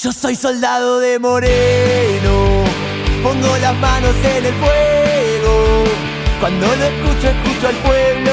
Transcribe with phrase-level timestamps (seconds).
[0.00, 2.62] Yo soy soldado de Moreno,
[3.20, 5.84] pongo las manos en el fuego.
[6.38, 8.32] Cuando lo escucho, escucho al pueblo.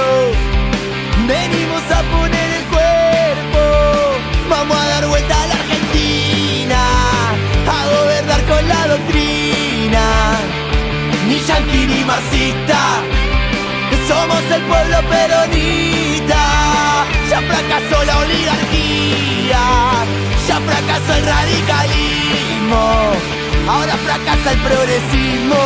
[1.27, 3.61] Venimos a poner el cuerpo,
[4.47, 6.77] vamos a dar vuelta a la Argentina,
[7.67, 10.03] a gobernar con la doctrina.
[11.27, 12.05] Ni yanqui ni
[14.07, 16.54] somos el pueblo peronista.
[17.47, 19.63] Fracasó la oligarquía,
[20.47, 22.83] ya fracasó el radicalismo,
[23.67, 25.61] ahora fracasa el progresismo.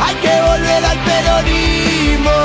[0.00, 2.36] Hay que volver al peronismo.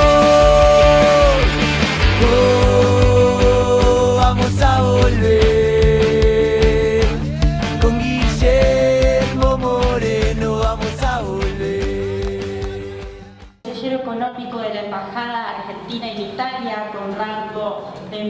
[2.26, 5.53] Oh, vamos a volver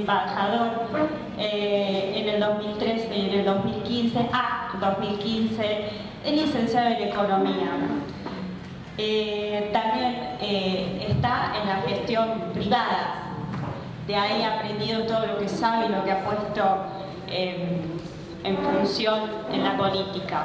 [0.00, 0.70] embajador
[1.38, 5.88] eh, en el 2013 y en el 2015, a 2015,
[6.24, 7.70] es licenciado en Economía.
[8.96, 13.32] Eh, también eh, está en la gestión privada,
[14.06, 16.62] de ahí ha aprendido todo lo que sabe y lo que ha puesto
[17.28, 17.94] en,
[18.44, 19.20] en función
[19.52, 20.44] en la política.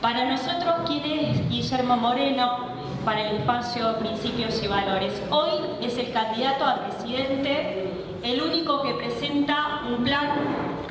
[0.00, 2.74] Para nosotros, ¿quién es Guillermo Moreno?
[3.04, 5.20] Para el espacio Principios y Valores.
[5.30, 7.90] Hoy es el candidato a presidente,
[8.24, 10.30] el único que presenta un plan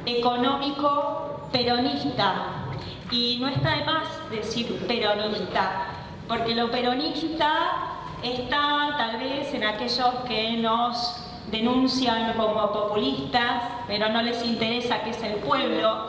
[0.06, 2.66] económico peronista.
[3.10, 5.88] Y no está de más decir peronista,
[6.28, 11.18] porque lo peronista está tal vez en aquellos que nos
[11.52, 16.08] denuncian como populistas, pero no les interesa qué es el pueblo.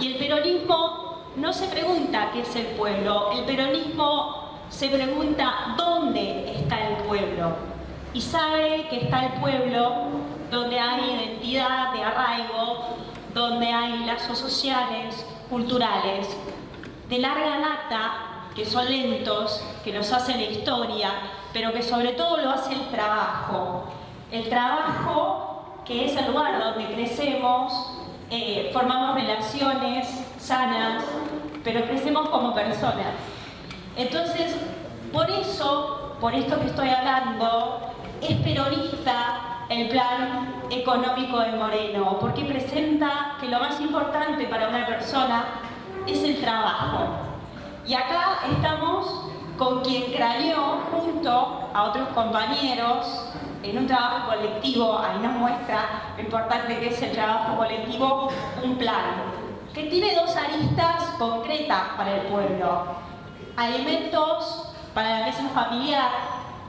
[0.00, 6.52] Y el peronismo no se pregunta qué es el pueblo, el peronismo se pregunta dónde
[6.56, 7.52] está el pueblo.
[8.12, 12.96] Y sabe que está el pueblo donde hay identidad de arraigo,
[13.34, 16.28] donde hay lazos sociales, culturales,
[17.08, 18.12] de larga data,
[18.54, 21.10] que son lentos, que los hace la historia,
[21.52, 23.88] pero que sobre todo lo hace el trabajo.
[24.30, 27.72] El trabajo que es el lugar donde crecemos,
[28.30, 30.06] eh, formamos relaciones
[30.38, 31.02] sanas,
[31.64, 33.14] pero crecemos como personas.
[33.96, 34.54] Entonces,
[35.12, 37.90] por eso, por esto que estoy hablando,
[38.22, 44.86] es peronista el plan económico de Moreno, porque presenta que lo más importante para una
[44.86, 45.44] persona
[46.06, 47.06] es el trabajo.
[47.86, 53.30] Y acá estamos con quien craneó junto a otros compañeros
[53.62, 58.28] en un trabajo colectivo, ahí nos muestra lo importante que es el trabajo colectivo,
[58.62, 59.22] un plan
[59.72, 62.84] que tiene dos aristas concretas para el pueblo.
[63.56, 66.10] Alimentos para la mesa familiar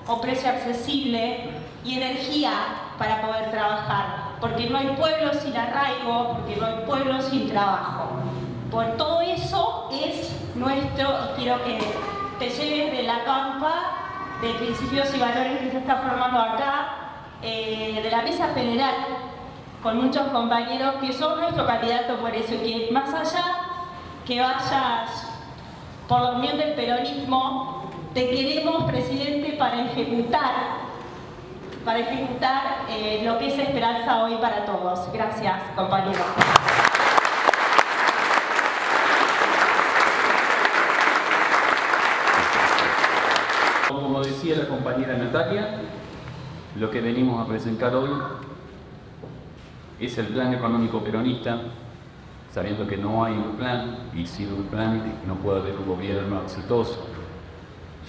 [0.07, 1.50] o precio accesible
[1.84, 2.51] y energía
[2.97, 8.09] para poder trabajar, porque no hay pueblo sin arraigo, porque no hay pueblo sin trabajo.
[8.72, 11.79] Por todo eso es nuestro, y quiero que
[12.39, 13.73] te lleves de la campa
[14.41, 16.88] de principios y valores que se está formando acá,
[17.41, 18.95] eh, de la mesa general,
[19.81, 23.45] con muchos compañeros que son nuestro candidato por eso, y que más allá
[24.25, 25.31] que vayas
[26.07, 30.84] por la unión del peronismo, te queremos, presidente, para ejecutar
[31.85, 35.07] para ejecutar eh, lo que es esperanza hoy para todos.
[35.13, 36.25] Gracias, compañeros.
[43.88, 45.81] Como decía la compañera Natalia,
[46.79, 48.09] lo que venimos a presentar hoy
[50.00, 51.62] es el plan económico peronista,
[52.52, 56.41] sabiendo que no hay un plan y sin un plan no puede haber un gobierno
[56.41, 57.06] exitoso.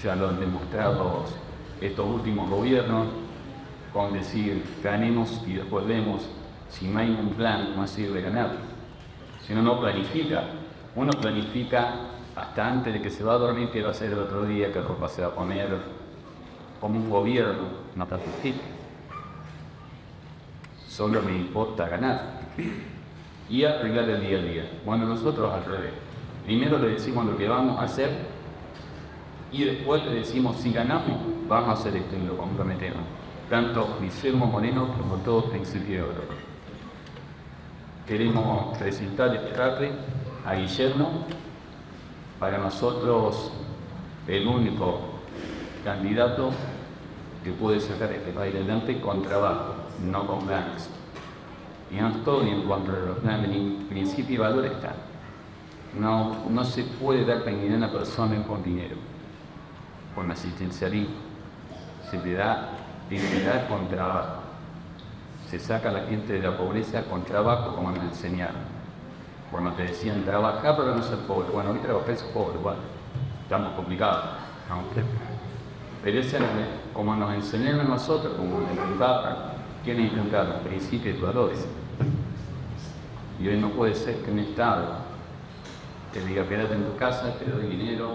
[0.03, 1.25] Ya lo han demostrado
[1.81, 3.26] estos últimos gobiernos
[3.97, 6.21] con decir ganemos y después vemos,
[6.69, 8.51] si no hay un plan no sirve ganar.
[9.41, 10.45] Si uno no planifica,
[10.95, 11.95] uno planifica
[12.37, 14.71] hasta antes de que se va a dormir qué va a hacer el otro día,
[14.71, 15.79] qué ropa se va a poner,
[16.79, 18.61] como un gobierno, no planifica.
[20.87, 22.41] Solo me importa ganar
[23.49, 24.71] y arreglar el día a día.
[24.85, 25.93] Bueno, nosotros al revés.
[26.45, 28.11] Primero le decimos lo que vamos a hacer
[29.51, 31.19] y después le decimos si ganamos,
[31.49, 33.16] vamos a hacer esto y lo comprometemos.
[33.49, 36.25] Tanto Guillermo Moreno como todos principios de oro.
[38.05, 39.93] Queremos presentar este tarde
[40.45, 41.27] a Guillermo,
[42.41, 43.53] para nosotros
[44.27, 44.99] el único
[45.85, 46.51] candidato
[47.45, 50.91] que puede sacar este país adelante con trabajo, no con planes.
[51.93, 53.51] Y estoy en contra de los planes,
[54.29, 54.95] y valor están.
[55.97, 58.97] No, no se puede dar dignidad a una persona con dinero,
[60.17, 61.15] con asistencialismo.
[62.11, 62.76] Se le da
[63.09, 64.43] dignidad con trabajo.
[65.51, 68.77] Se saca a la gente de la pobreza con trabajo, como nos enseñaron.
[69.51, 72.81] Cuando te decían trabajar para no ser pobre, bueno, hoy trabajar es pobre, bueno,
[73.43, 74.25] estamos complicados.
[76.03, 76.39] Pero ese
[76.93, 79.37] como nos enseñaron nosotros, como nos inculcaban,
[79.85, 80.61] ¿quiénes inculcaron?
[80.65, 81.67] Principios y valores.
[83.41, 84.97] Y hoy no puede ser que un Estado
[86.13, 88.15] te diga, quédate en tu casa, te doy dinero,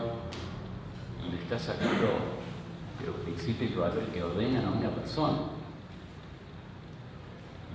[1.25, 2.07] y le estás sacando
[3.05, 5.37] los principios y valores que ordenan a una persona.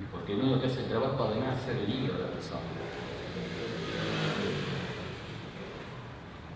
[0.01, 2.61] Y porque no lo que hace el trabajo además es ser libre de la persona.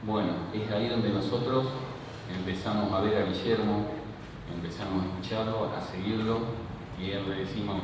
[0.02, 1.66] Bueno, es ahí donde nosotros
[2.34, 3.86] empezamos a ver a Guillermo,
[4.54, 6.38] empezamos a escucharlo, a seguirlo,
[6.98, 7.82] y él le decimos,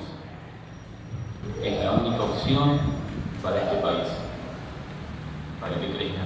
[1.62, 2.78] es la única opción
[3.42, 4.08] para este país,
[5.60, 6.22] para que crezca.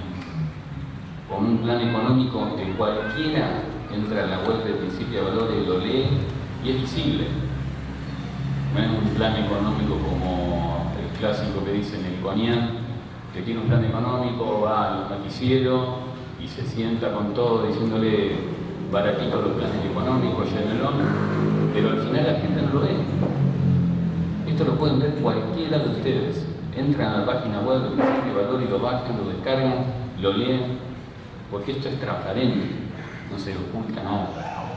[1.29, 3.63] Con un plan económico que cualquiera
[3.93, 6.05] entra en la web del principio de valores lo lee
[6.63, 7.25] y es visible.
[8.73, 12.69] No es un plan económico como el clásico que dicen el CONIAN,
[13.33, 15.99] que tiene un plan económico, va al noticiero
[16.41, 18.35] y se sienta con todo diciéndole
[18.91, 20.91] baratito los planes económicos, llénelo,
[21.73, 22.95] pero al final la gente no lo ve.
[24.47, 26.45] Esto lo pueden ver cualquiera de ustedes.
[26.75, 29.85] Entran a la página web del principio de valor y lo bajan, lo descargan,
[30.21, 30.79] lo leen,
[31.49, 32.80] porque esto es transparente,
[33.31, 34.67] no se oculta nada.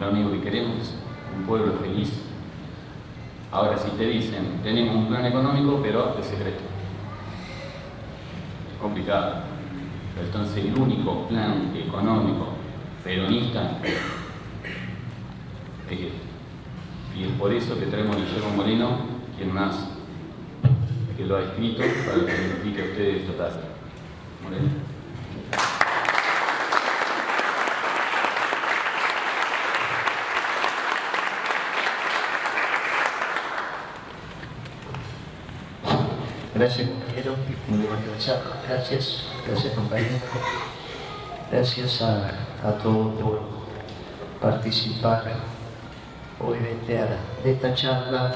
[0.00, 0.94] Lo único que queremos es
[1.36, 2.12] un pueblo feliz.
[3.50, 6.62] Ahora, si te dicen, tenemos un plan económico, pero de secreto.
[8.72, 9.42] Es complicado.
[10.14, 12.48] Pero entonces el único plan económico
[13.02, 13.94] peronista es
[15.90, 16.12] este.
[17.16, 18.88] Y es por eso que traemos a Guillermo Moreno,
[19.36, 19.88] quien más
[21.16, 23.52] que lo ha escrito, para que me explique a ustedes total.
[24.44, 24.87] Moreno.
[36.58, 37.36] Gracias, compañero.
[37.68, 37.86] Muy
[38.66, 39.26] gracias.
[39.46, 40.16] Gracias, compañero.
[41.52, 42.32] Gracias a,
[42.64, 43.42] a todos por
[44.40, 45.22] participar
[46.40, 48.34] hoy de esta charla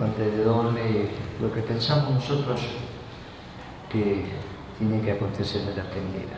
[0.00, 1.10] alrededor de
[1.40, 2.60] lo que pensamos nosotros
[3.90, 4.26] que
[4.78, 6.36] tiene que acontecer en la Argentina.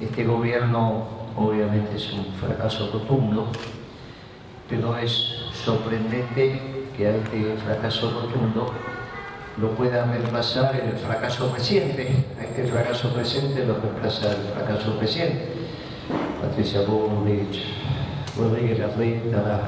[0.00, 1.06] Este gobierno
[1.36, 3.52] obviamente es un fracaso rotundo,
[4.68, 5.12] pero es
[5.64, 6.71] sorprendente
[7.02, 8.72] que a este fracaso rotundo
[9.60, 12.08] lo pueda reemplazar el fracaso reciente.
[12.38, 15.48] A este fracaso presente lo reemplaza el fracaso reciente.
[16.40, 17.64] Patricia Bullrich,
[18.38, 19.60] Rodríguez Larreta, la,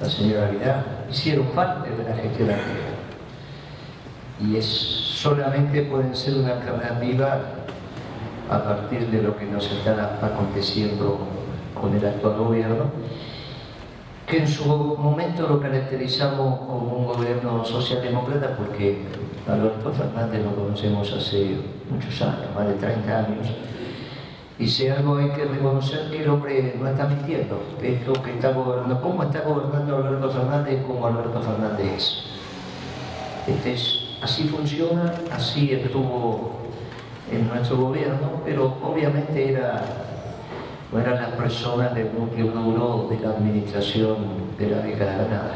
[0.00, 3.00] la señora Vidal, hicieron parte de la gestión anterior.
[4.40, 7.40] Y es, solamente pueden ser una alternativa
[8.48, 11.26] a partir de lo que nos está aconteciendo
[11.78, 12.90] con el actual gobierno,
[14.30, 19.02] que en su momento lo caracterizamos como un gobierno socialdemócrata porque
[19.48, 21.56] Alberto Fernández lo conocemos hace
[21.90, 23.48] muchos años, más de 30 años,
[24.58, 28.32] y si algo hay que reconocer que el hombre no está mintiendo, es lo que
[28.32, 32.22] está gobernando, cómo está gobernando Alberto Fernández como Alberto Fernández es.
[33.48, 36.58] Este es así funciona, así estuvo
[37.32, 39.82] en nuestro gobierno, pero obviamente era,
[40.92, 44.16] no eran las personas del núcleo duro de la administración
[44.58, 45.54] de la década ganada.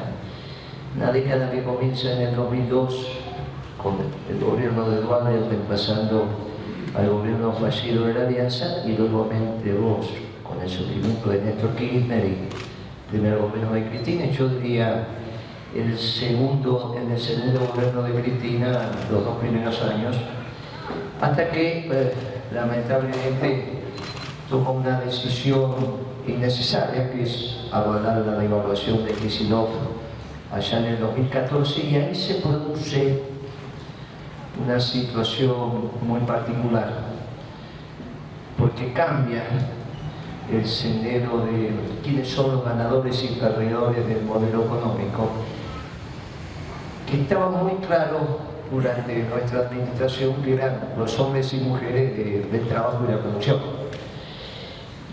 [0.96, 3.08] Una década que comienza en el 2002
[3.82, 3.96] con
[4.31, 6.26] el gobierno de Duarte reemplazando
[6.97, 10.09] al gobierno fallido de la Alianza y nuevamente vos,
[10.44, 12.49] con el surgimiento de Néstor Kirchner y
[13.11, 15.09] primer gobierno de Cristina, yo diría
[15.75, 20.16] el segundo, en el segundo gobierno de Cristina, los dos primeros años,
[21.20, 22.12] hasta que eh,
[22.52, 23.84] lamentablemente
[24.48, 25.74] tomó una decisión
[26.26, 29.68] innecesaria, que es avalar la devaluación de Kisilov
[30.52, 33.22] allá en el 2014, y ahí se produce
[34.62, 36.92] una situación muy particular,
[38.58, 39.42] porque cambia
[40.52, 41.72] el sendero de
[42.02, 45.30] quiénes son los ganadores y perdedores del modelo económico,
[47.10, 53.04] que estaba muy claro durante nuestra administración que eran los hombres y mujeres del trabajo
[53.06, 53.84] y la producción.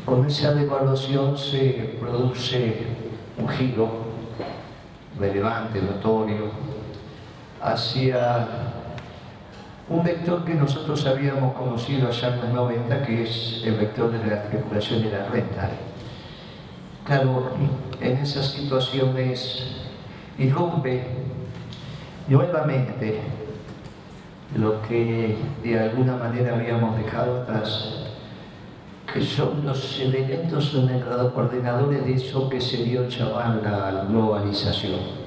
[0.05, 2.75] Con esa devaluación se produce
[3.37, 3.89] un giro
[5.19, 6.49] relevante, notorio,
[7.61, 8.47] hacia
[9.87, 14.25] un vector que nosotros habíamos conocido allá en los 90, que es el vector de
[14.25, 15.69] la especulación y la renta.
[17.05, 17.51] Claro,
[17.99, 19.81] en esas situaciones
[20.37, 21.03] irrumpe
[22.27, 23.19] nuevamente
[24.55, 28.00] lo que de alguna manera habíamos dejado atrás,
[29.13, 35.21] que son los elementos ordenadores de eso que se dio llamar la globalización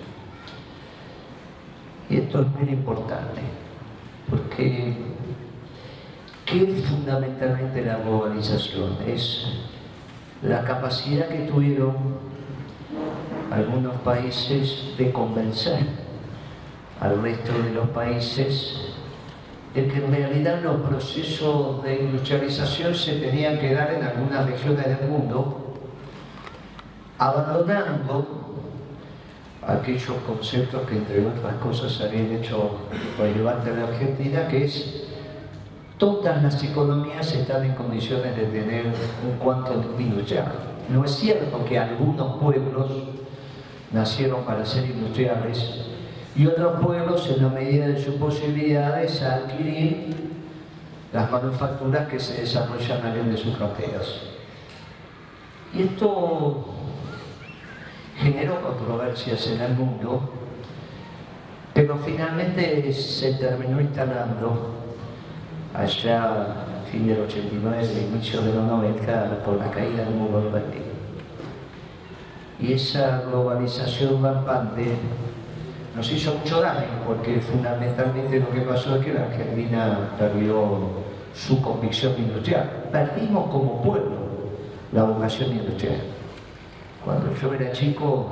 [2.10, 3.40] esto es muy importante,
[4.28, 4.94] porque
[6.44, 8.96] ¿qué es fundamentalmente la globalización?
[9.06, 9.46] Es
[10.42, 11.94] la capacidad que tuvieron
[13.50, 15.86] algunos países de convencer
[17.00, 18.94] al resto de los países
[19.74, 24.86] de que en realidad los procesos de industrialización se tenían que dar en algunas regiones
[24.86, 25.74] del mundo,
[27.18, 28.44] abandonando
[29.66, 32.78] aquellos conceptos que entre otras cosas habían hecho
[33.18, 35.08] relevante en la Argentina, que es
[35.98, 40.52] todas las economías están en condiciones de tener un cuanto industrial.
[40.88, 42.92] No es cierto que algunos pueblos
[43.92, 45.93] nacieron para ser industriales
[46.36, 50.14] y otros pueblos, en la medida de sus posibilidades, a adquirir
[51.12, 54.20] las manufacturas que se desarrollan allá de sus fronteras.
[55.72, 56.64] Y esto
[58.18, 60.28] generó controversias en el mundo,
[61.72, 64.74] pero finalmente se terminó instalando
[65.72, 70.50] allá a fin del 89, inicio de los 90, por la caída del muro de
[70.50, 70.82] Berlín.
[72.60, 74.96] Y esa globalización rampante
[75.94, 81.60] nos hizo mucho daño, porque fundamentalmente lo que pasó es que la Argentina perdió su
[81.62, 82.88] convicción industrial.
[82.90, 84.16] Perdimos como pueblo
[84.92, 86.00] la vocación industrial.
[87.04, 88.26] Cuando yo era chico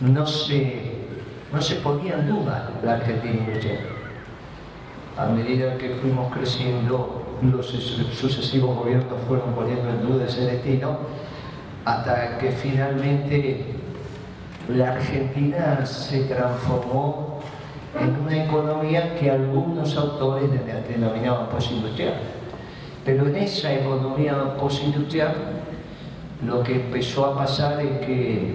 [0.00, 0.92] no se,
[1.52, 3.78] no se ponía en duda la Argentina industrial.
[5.16, 10.98] A medida que fuimos creciendo, los sucesivos gobiernos fueron poniendo en duda ese destino,
[11.84, 13.74] hasta que finalmente
[14.68, 17.40] la Argentina se transformó
[17.98, 20.50] en una economía que algunos autores
[20.88, 22.14] denominaban postindustrial.
[23.04, 25.34] Pero en esa economía postindustrial
[26.44, 28.54] lo que empezó a pasar es que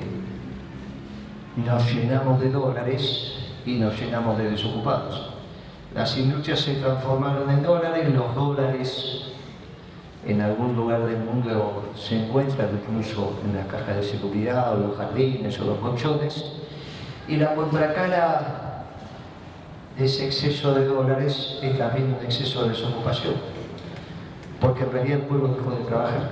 [1.55, 3.33] nos llenamos de dólares
[3.65, 5.33] y nos llenamos de desocupados.
[5.95, 9.32] Las industrias se transformaron en dólares, los dólares
[10.25, 14.97] en algún lugar del mundo se encuentran, incluso en la caja de seguridad o los
[14.97, 16.53] jardines o los colchones,
[17.27, 18.85] y la contracara
[19.97, 23.35] de ese exceso de dólares es también un exceso de desocupación,
[24.59, 26.29] porque en realidad el pueblo dejó de trabajar.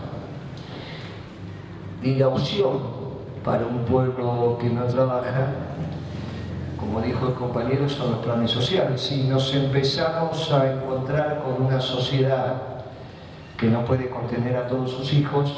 [2.01, 2.79] Y la opción
[3.43, 5.47] para un pueblo que no trabaja,
[6.79, 9.01] como dijo el compañero, son los planes sociales.
[9.01, 12.80] Si nos empezamos a encontrar con una sociedad
[13.61, 15.53] que no puede contener a todos sus hijos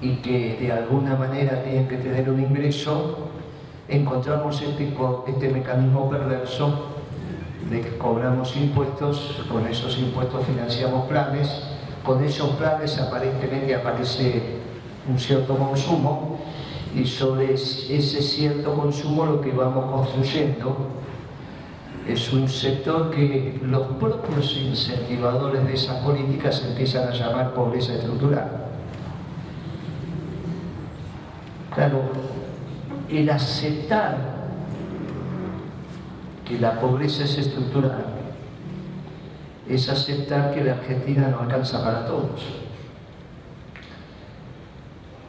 [0.00, 3.28] y que de alguna manera tienen que tener un ingreso,
[3.88, 6.86] encontramos este, este mecanismo perverso
[7.70, 11.62] de que cobramos impuestos, con esos impuestos financiamos planes,
[12.02, 14.56] con esos planes aparentemente aparece
[15.06, 16.38] un cierto consumo
[16.94, 20.74] y sobre ese cierto consumo lo que vamos construyendo
[22.08, 28.50] es un sector que los propios incentivadores de esas políticas empiezan a llamar pobreza estructural.
[31.74, 32.02] Claro,
[33.10, 34.16] el aceptar
[36.46, 38.06] que la pobreza es estructural
[39.68, 42.42] es aceptar que la Argentina no alcanza para todos.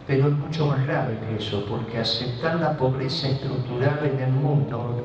[0.08, 5.04] Pero es mucho más grave que eso, porque aceptar la pobreza estructural en el mundo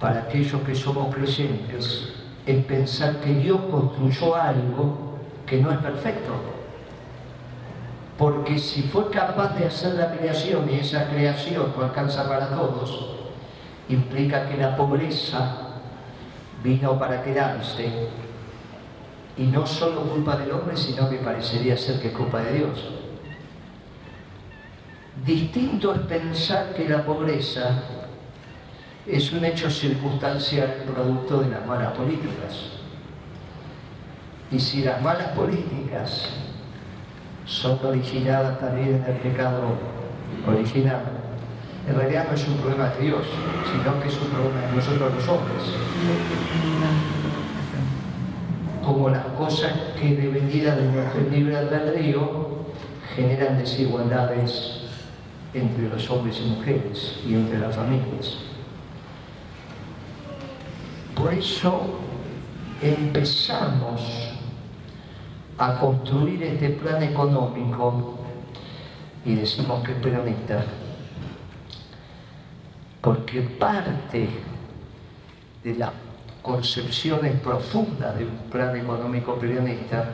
[0.00, 2.12] para aquellos que somos creyentes
[2.46, 6.32] es pensar que Dios construyó algo que no es perfecto.
[8.16, 13.16] Porque si fue capaz de hacer la creación y esa creación no alcanza para todos,
[13.88, 15.56] implica que la pobreza
[16.62, 18.08] vino para quedarse
[19.36, 22.90] y no solo culpa del hombre, sino que parecería ser que es culpa de Dios.
[25.24, 27.82] Distinto es pensar que la pobreza
[29.08, 32.72] es un hecho circunstancial producto de las malas políticas.
[34.52, 36.28] Y si las malas políticas
[37.46, 39.62] son originadas también en el pecado
[40.46, 41.00] original,
[41.88, 43.24] en realidad no es un problema de Dios,
[43.72, 45.62] sino que es un problema de nosotros los hombres.
[48.84, 52.48] Como las cosas que de venida de nuestro libre albedrío
[53.16, 54.82] generan desigualdades
[55.54, 58.47] entre los hombres y mujeres y entre las familias.
[61.18, 61.98] Por eso
[62.80, 64.00] empezamos
[65.58, 68.18] a construir este plan económico
[69.24, 70.64] y decimos que es peronista,
[73.00, 74.28] porque parte
[75.64, 75.90] de las
[76.40, 80.12] concepciones profundas de un plan económico peronista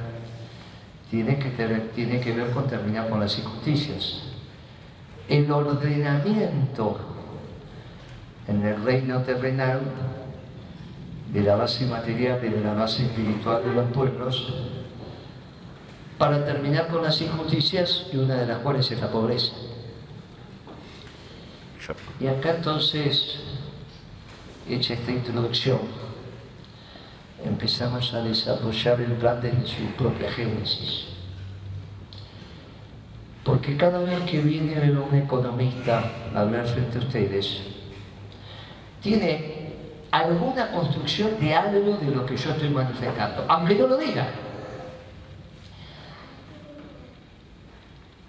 [1.11, 1.50] tiene que,
[1.94, 4.23] tiene que ver con terminar con las injusticias.
[5.28, 6.96] El ordenamiento
[8.49, 9.80] en el reino terrenal
[11.35, 14.55] de la base material y de la base espiritual de los pueblos,
[16.17, 19.53] para terminar con las injusticias y una de las cuales es la pobreza.
[22.21, 23.35] Y acá entonces,
[24.69, 25.81] hecha esta introducción,
[27.45, 31.07] empezamos a desarrollar el plan desde su propia génesis.
[33.43, 37.59] Porque cada vez que viene un economista a hablar frente a ustedes,
[39.03, 39.63] tiene
[40.14, 44.26] alguna construcción de algo de lo que yo estoy manifestando, aunque no lo diga.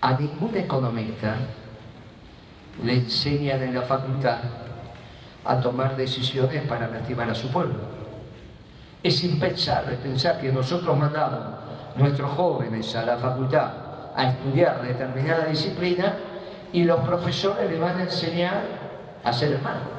[0.02, 1.36] A ningún economista
[2.84, 4.40] le enseñan en la facultad
[5.46, 7.76] a tomar decisiones para lastimar a su pueblo.
[9.04, 11.40] Es impensable pensar que nosotros mandamos
[11.98, 13.72] nuestros jóvenes a la facultad
[14.16, 16.16] a estudiar determinada disciplina
[16.74, 18.64] y los profesores le van a enseñar
[19.24, 19.95] a ser hermanos.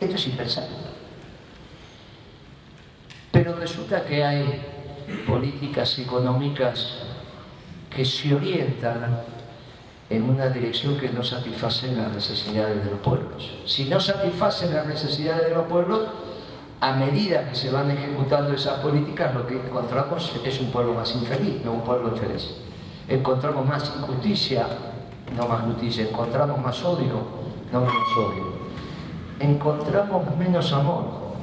[0.00, 0.70] Esto es impensable.
[3.30, 4.62] Pero resulta que hay
[5.26, 6.94] políticas económicas
[7.94, 9.22] que se orientan
[10.08, 13.50] en una dirección que no satisface las necesidades de los pueblos.
[13.66, 16.08] Si no satisfacen las necesidades de los pueblos,
[16.80, 21.14] a medida que se van ejecutando esas políticas, lo que encontramos es un pueblo más
[21.14, 22.56] infeliz, no un pueblo feliz.
[23.08, 24.66] Encontramos más injusticia,
[25.36, 26.08] no más justicia.
[26.08, 27.22] Encontramos más odio,
[27.72, 28.59] no menos odio.
[29.40, 31.34] Encontramos menos amor,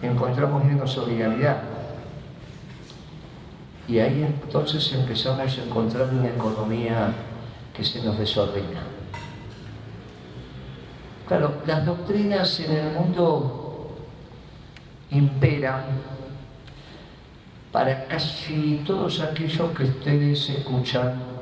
[0.00, 1.58] encontramos menos solidaridad.
[3.86, 7.12] Y ahí entonces empezamos a encontrar una economía
[7.74, 8.80] que se nos desordena.
[11.28, 13.96] Claro, las doctrinas en el mundo
[15.10, 15.84] imperan
[17.70, 21.35] para casi todos aquellos que ustedes escuchan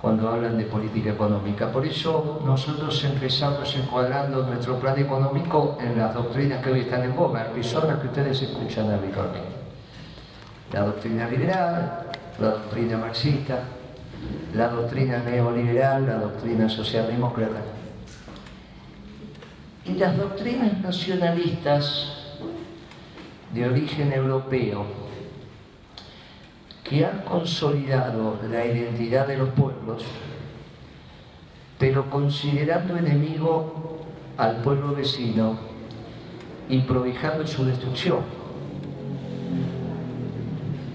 [0.00, 1.72] cuando hablan de política económica.
[1.72, 7.16] Por eso nosotros empezamos encuadrando nuestro plan económico en las doctrinas que hoy están en
[7.16, 9.48] boga, que son las que ustedes escuchan habitualmente.
[10.72, 12.06] La doctrina liberal,
[12.38, 13.60] la doctrina marxista,
[14.54, 17.60] la doctrina neoliberal, la doctrina socialdemócrata.
[19.86, 22.12] Y las doctrinas nacionalistas
[23.54, 25.05] de origen europeo
[26.88, 30.04] que han consolidado la identidad de los pueblos,
[31.78, 33.98] pero considerando enemigo
[34.36, 35.58] al pueblo vecino
[36.68, 38.20] y prohijando su destrucción.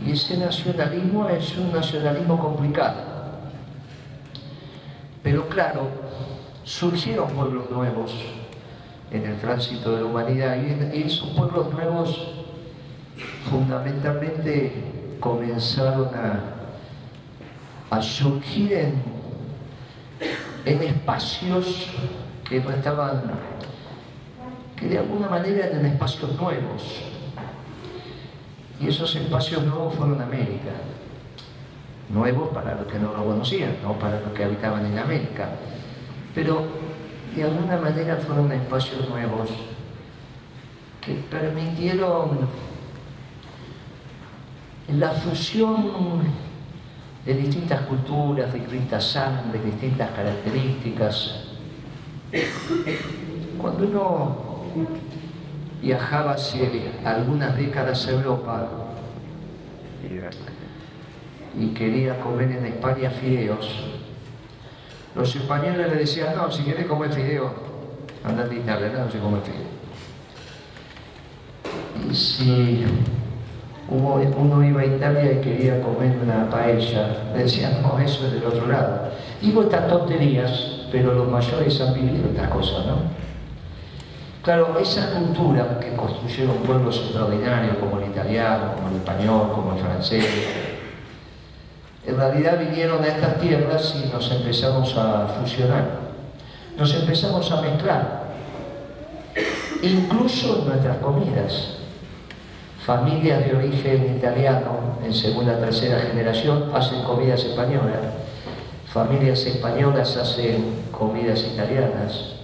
[0.06, 3.12] Y ese nacionalismo es un nacionalismo complicado
[5.24, 5.88] pero claro,
[6.64, 8.14] surgieron pueblos nuevos
[9.12, 10.58] en el tránsito de la humanidad
[10.94, 12.34] y esos pueblos nuevos
[13.50, 16.10] fundamentalmente comenzaron
[17.90, 18.74] a, surgir
[20.66, 21.88] en, espacios
[22.48, 23.22] que no estaban,
[24.76, 27.04] que de alguna manera eran espacios nuevos.
[28.82, 30.72] Y esos espacios nuevos fueron América
[32.14, 35.50] nuevos para los que no lo conocían, no para los que habitaban en América.
[36.36, 36.64] Pero
[37.36, 39.50] de alguna manera fueron espacios nuevos
[41.00, 42.48] que permitieron
[44.98, 45.92] la fusión
[47.26, 51.44] de distintas culturas, de distintas sangres, de distintas características.
[53.58, 54.38] Cuando uno
[55.82, 58.68] viajaba hace algunas décadas a Europa,
[61.60, 63.70] y quería comer en España fideos,
[65.14, 67.54] los españoles le decían, no, si quieres comer fideo,
[68.24, 69.72] andate a Italia, no se come fideo.
[72.10, 72.86] Y
[73.92, 78.46] uno iba a Italia y quería comer una paella, le decían, no, eso es del
[78.46, 79.10] otro lado.
[79.42, 83.22] Digo estas tonterías, pero los mayores han vivido estas cosas, ¿no?
[84.44, 89.80] Claro, esa cultura que construyeron pueblos extraordinarios como el italiano, como el español, como el
[89.80, 90.26] francés,
[92.08, 95.86] en realidad vinieron a estas tierras y nos empezamos a fusionar,
[96.78, 98.24] nos empezamos a mezclar,
[99.84, 101.81] incluso en nuestras comidas.
[102.86, 108.00] Familias de origen italiano, en segunda tercera generación, hacen comidas españolas,
[108.92, 112.38] familias españolas hacen comidas italianas.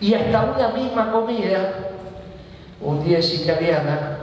[0.00, 1.72] Y hasta una misma comida,
[2.80, 4.18] un día es italiana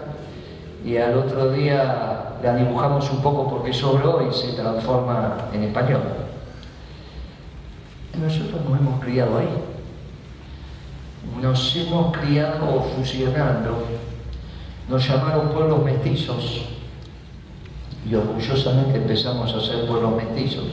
[0.86, 6.04] y al otro día la dibujamos un poco porque sobró y se transforma en español.
[8.22, 9.50] Nosotros nos hemos criado ahí.
[11.42, 13.84] Nos hemos criado fusionando.
[14.90, 16.66] Nos llamaron pueblos mestizos
[18.10, 20.66] y orgullosamente empezamos a ser pueblos mestizos.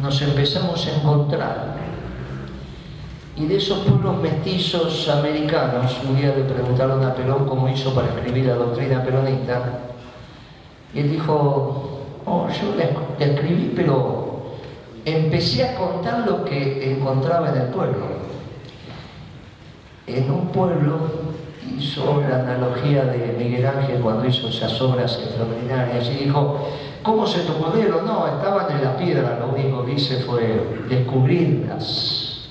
[0.00, 1.76] Nos empezamos a encontrar
[3.36, 8.08] Y de esos pueblos mestizos americanos, un día le preguntaron a Perón cómo hizo para
[8.08, 9.78] escribir la doctrina peronista,
[10.92, 14.54] y él dijo, oh, yo la, escribí, pero
[15.04, 18.06] empecé a contar lo que encontraba en el pueblo.
[20.08, 20.98] En un pueblo
[21.78, 26.68] hizo la analogía de Miguel Ángel cuando hizo esas obras extraordinarias y dijo,
[27.02, 28.04] ¿cómo se te ocurrieron?
[28.04, 32.48] No, estaban en la piedra, lo único que hice fue descubrirlas.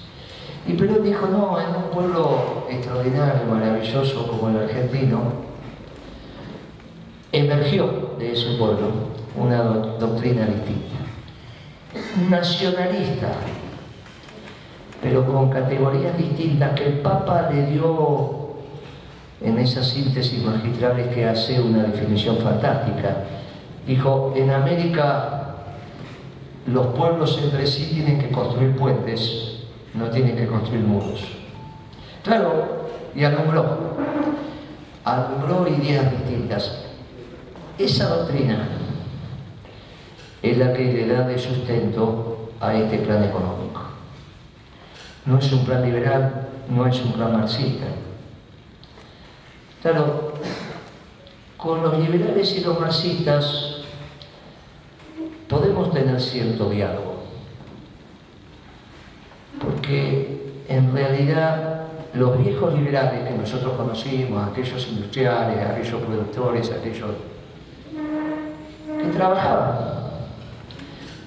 [0.67, 5.19] Y Perón dijo, no, en un pueblo extraordinario, maravilloso como el argentino,
[7.31, 8.87] emergió de ese pueblo
[9.35, 9.63] una
[9.99, 10.95] doctrina distinta,
[12.29, 13.31] nacionalista,
[15.01, 18.46] pero con categorías distintas que el Papa le dio
[19.41, 23.23] en esas síntesis magistrales que hace una definición fantástica.
[23.85, 25.37] Dijo, en América
[26.67, 29.57] los pueblos entre sí tienen que construir puentes
[29.93, 31.21] no tiene que construir muros.
[32.23, 33.95] Claro, y alumbró,
[35.03, 36.83] alumbró ideas distintas.
[37.77, 38.67] Esa doctrina
[40.41, 43.81] es la que le da de sustento a este plan económico.
[45.25, 47.85] No es un plan liberal, no es un plan marxista.
[49.81, 50.33] Claro,
[51.57, 53.77] con los liberales y los marxistas
[55.47, 57.17] podemos tener cierto diálogo
[59.59, 67.09] porque en realidad los viejos liberales que nosotros conocimos, aquellos industriales, aquellos productores, aquellos
[69.01, 69.77] que trabajaban,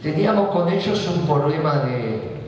[0.02, 2.38] teníamos con ellos un problema de,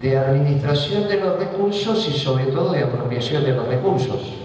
[0.00, 4.41] de administración de los recursos y sobre todo de apropiación de los recursos.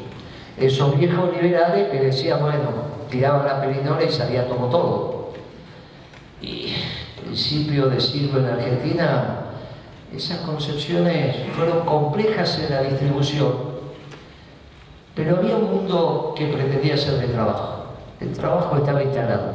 [0.59, 2.71] Esos viejos liberales que decían, bueno,
[3.09, 5.33] tiraban la perinola y salía como todo.
[6.41, 6.73] Y
[7.23, 9.47] principio de siglo en Argentina
[10.15, 13.51] esas concepciones fueron complejas en la distribución,
[15.13, 17.87] pero había un mundo que pretendía ser de trabajo.
[18.21, 19.51] El trabajo estaba instalado.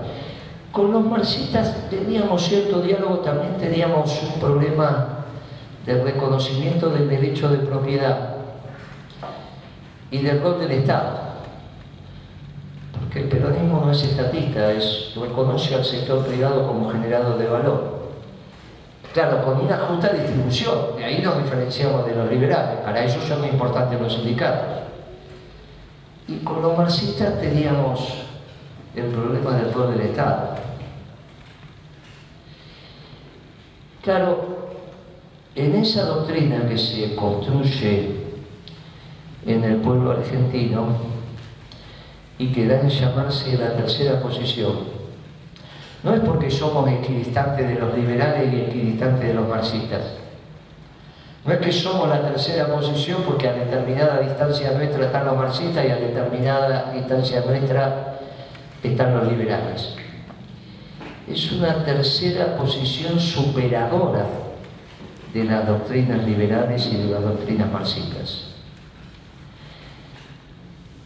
[0.71, 5.25] Con los marxistas teníamos cierto diálogo, también teníamos un problema
[5.87, 8.32] del reconocimiento del derecho de propiedad
[10.13, 11.19] y del rol del Estado.
[12.93, 18.03] Porque el peronismo no es estatista, es, reconoce al sector privado como generador de valor.
[19.13, 23.41] Claro, con una justa distribución, de ahí nos diferenciamos de los liberales, para eso son
[23.41, 24.83] muy importantes los sindicatos.
[26.29, 28.01] Y con los marxistas teníamos
[28.95, 30.51] el problema del rol del Estado.
[34.03, 34.63] Claro,
[35.55, 38.22] en esa doctrina que se construye
[39.47, 40.87] en el pueblo argentino
[42.39, 45.03] y que da en llamarse la tercera posición,
[46.03, 50.01] no es porque somos equidistantes de los liberales y equidistantes de los marxistas.
[51.45, 55.85] No es que somos la tercera posición porque a determinada distancia nuestra están los marxistas
[55.85, 58.19] y a determinada distancia nuestra
[58.83, 59.95] están los liberales.
[61.29, 64.27] Es una tercera posición superadora
[65.33, 68.52] de las doctrinas liberales y de las doctrinas marxistas.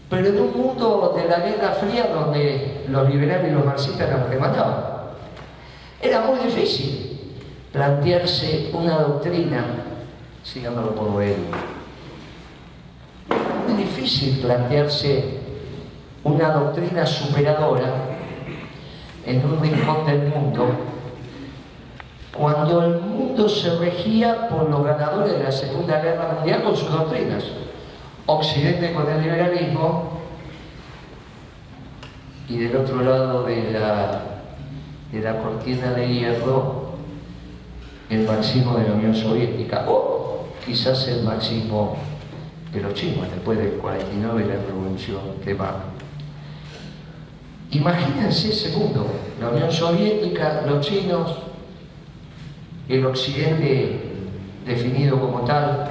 [0.08, 4.20] Pero en un mundo de la Guerra Fría donde los liberales y los marxistas eran
[4.20, 4.76] los que mandaban,
[6.00, 7.34] era muy difícil
[7.72, 9.64] plantearse una doctrina,
[10.44, 11.36] sigándolo por él,
[13.66, 15.40] muy difícil plantearse
[16.22, 17.92] una doctrina superadora
[19.24, 20.68] en un rincón del mundo
[22.36, 26.90] cuando el mundo se regía por los ganadores de la Segunda Guerra Mundial con sus
[26.90, 27.44] doctrinas.
[28.26, 30.20] Occidente con el liberalismo
[32.48, 34.22] y del otro lado de la,
[35.12, 36.86] de la cortina de hierro
[38.10, 41.96] el marxismo de la Unión Soviética o quizás el marxismo
[42.72, 45.84] de los chinos después del 49 y la revolución de va.
[47.70, 49.06] Imagínense ese mundo,
[49.40, 51.36] la Unión Soviética, los chinos,
[52.88, 54.00] el occidente
[54.64, 55.85] definido como tal,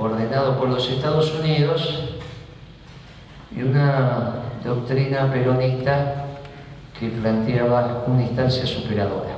[0.00, 2.14] ordenado por los Estados Unidos
[3.54, 4.32] y una
[4.64, 6.24] doctrina peronista
[6.98, 9.36] que planteaba una instancia superadora.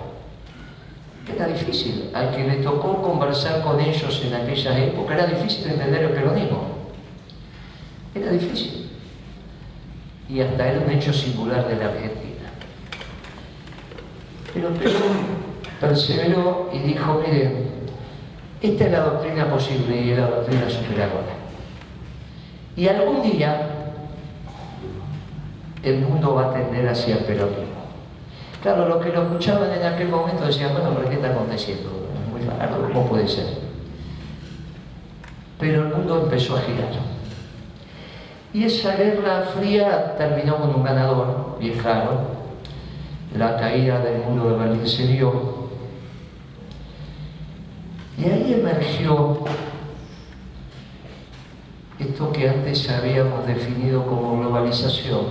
[1.34, 6.04] Era difícil, al que le tocó conversar con ellos en aquella época, era difícil entender
[6.04, 6.62] el peronismo.
[8.14, 8.90] Era difícil.
[10.28, 12.50] Y hasta era un hecho singular de la Argentina.
[14.54, 15.42] Pero Perón
[15.80, 17.71] perseveró y dijo, miren,
[18.62, 21.34] esta es la doctrina posible y la doctrina superadora.
[22.76, 23.68] Y algún día
[25.82, 27.82] el mundo va a tender hacia el peronismo.
[28.62, 32.08] Claro, los que lo escuchaban en aquel momento decían, bueno, pero ¿qué está aconteciendo?
[32.22, 33.46] Es muy raro, ¿cómo puede ser?
[35.58, 36.90] Pero el mundo empezó a girar.
[38.54, 42.42] Y esa guerra fría terminó con un ganador, bien claro.
[43.36, 45.61] La caída del muro de Berlín se dio.
[48.18, 49.44] Y ahí emergió
[51.98, 55.26] esto que antes habíamos definido como globalización,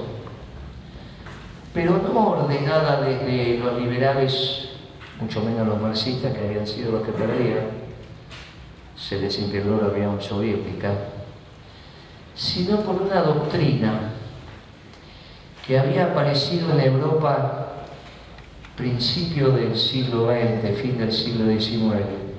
[1.73, 4.69] pero no ordenada desde los liberales,
[5.19, 7.81] mucho menos los marxistas, que habían sido los que perdían,
[8.95, 10.91] se les integró la Unión Soviética,
[12.35, 14.11] sino por una doctrina
[15.65, 17.67] que había aparecido en Europa
[18.75, 22.30] principio del siglo XX, fin del siglo XIX,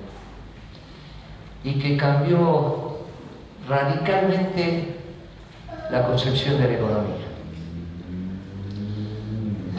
[1.65, 2.99] y que cambió
[3.69, 4.97] radicalmente
[5.91, 7.17] la concepción de la economía.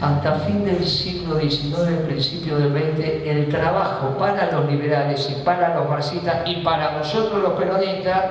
[0.00, 5.74] Hasta fin del siglo XIX, principio del XX, el trabajo para los liberales y para
[5.76, 8.24] los marxistas y para nosotros los peronistas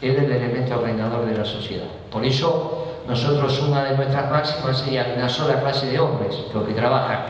[0.00, 1.86] era el elemento ordenador de la sociedad.
[2.10, 6.74] Por eso nosotros una de nuestras máximas sería una sola clase de hombres, los que
[6.74, 7.20] trabajan.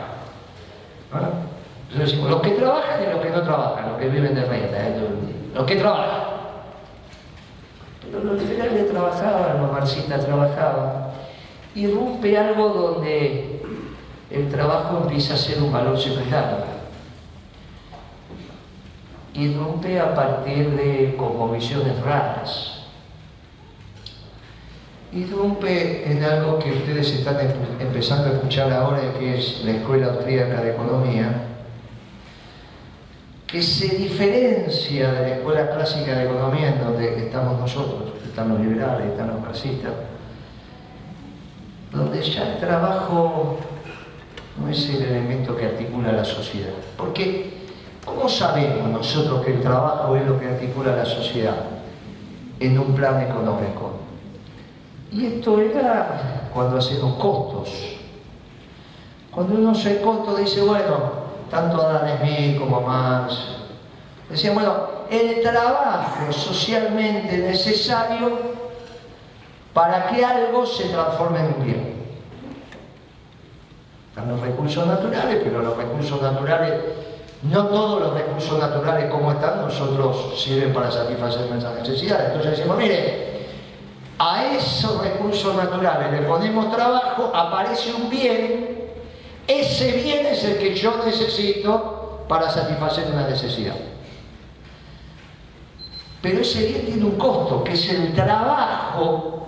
[1.95, 4.95] Entonces los que trabajan y los que no trabajan, los que viven de renta, ¿eh?
[5.55, 6.35] los que trabajan
[8.23, 11.07] los liberales trabajaban, los marxistas trabajaban,
[11.75, 13.61] irrumpe algo donde
[14.29, 16.75] el trabajo empieza a ser un valor secundario.
[19.33, 21.17] Irrumpe a partir de
[21.53, 22.71] visiones raras.
[25.11, 27.37] Irrumpe en algo que ustedes están
[27.79, 31.44] empezando a escuchar ahora, que es la Escuela Austríaca de Economía,
[33.47, 38.59] que se diferencia de la escuela clásica de economía en donde estamos nosotros, están los
[38.59, 39.93] liberales, están los marxistas,
[41.91, 43.57] donde ya el trabajo
[44.59, 46.73] no es el elemento que articula la sociedad.
[46.97, 47.53] Porque,
[48.03, 51.57] ¿cómo sabemos nosotros que el trabajo es lo que articula la sociedad
[52.59, 53.99] en un plan económico?
[55.11, 57.69] Y esto era cuando hacemos costos.
[59.31, 63.37] Cuando uno hace costos dice, bueno, tanto Adam Smith como Marx,
[64.29, 68.55] decían, bueno, el trabajo socialmente necesario
[69.73, 71.95] para que algo se transforme en un bien.
[74.09, 76.73] Están los recursos naturales, pero los recursos naturales,
[77.43, 82.27] no todos los recursos naturales como están, nosotros sirven para satisfacer nuestras necesidades.
[82.27, 83.47] Entonces decimos, mire,
[84.17, 88.84] a esos recursos naturales le ponemos trabajo, aparece un bien
[89.47, 93.75] ese bien es el que yo necesito para satisfacer una necesidad.
[96.21, 99.47] Pero ese bien tiene un costo, que es el trabajo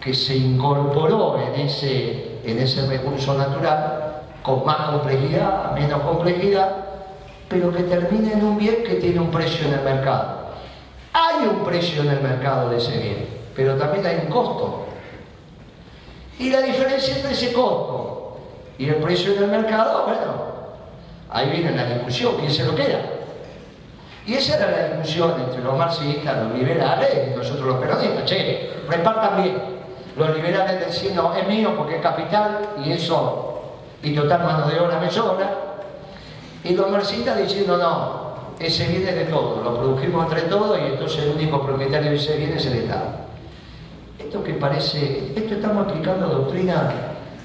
[0.00, 6.86] que se incorporó en ese, en ese recurso natural, con más complejidad, menos complejidad,
[7.48, 10.46] pero que termina en un bien que tiene un precio en el mercado.
[11.12, 14.85] Hay un precio en el mercado de ese bien, pero también hay un costo.
[16.38, 18.36] Y la diferencia entre ese costo
[18.78, 20.46] y el precio del mercado, bueno,
[21.30, 23.00] ahí viene la discusión, ¿quién se lo queda?
[24.26, 28.24] Y esa era la discusión entre los marxistas, los liberales y nosotros los peronistas.
[28.24, 29.62] Che, repartan bien.
[30.16, 33.62] Los liberales diciendo, es mío porque es capital y eso,
[34.02, 35.50] y total mano de obra me sobra.
[36.64, 38.26] Y los marxistas diciendo, no,
[38.58, 42.36] ese viene de todo, lo produjimos entre todos y entonces el único propietario de ese
[42.36, 43.25] bien es el Estado.
[44.26, 46.90] Esto que parece, esto estamos aplicando doctrina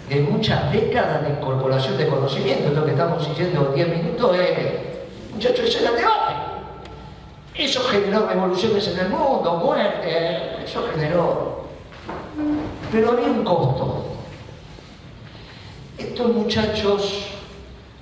[0.09, 5.69] de muchas décadas de incorporación de conocimiento, esto que estamos diciendo 10 minutos es, muchachos,
[5.69, 6.33] eso era el debate.
[7.53, 11.65] Eso generó revoluciones en el mundo, muerte, eso generó...
[12.91, 14.05] Pero había un costo.
[15.99, 17.27] Estos muchachos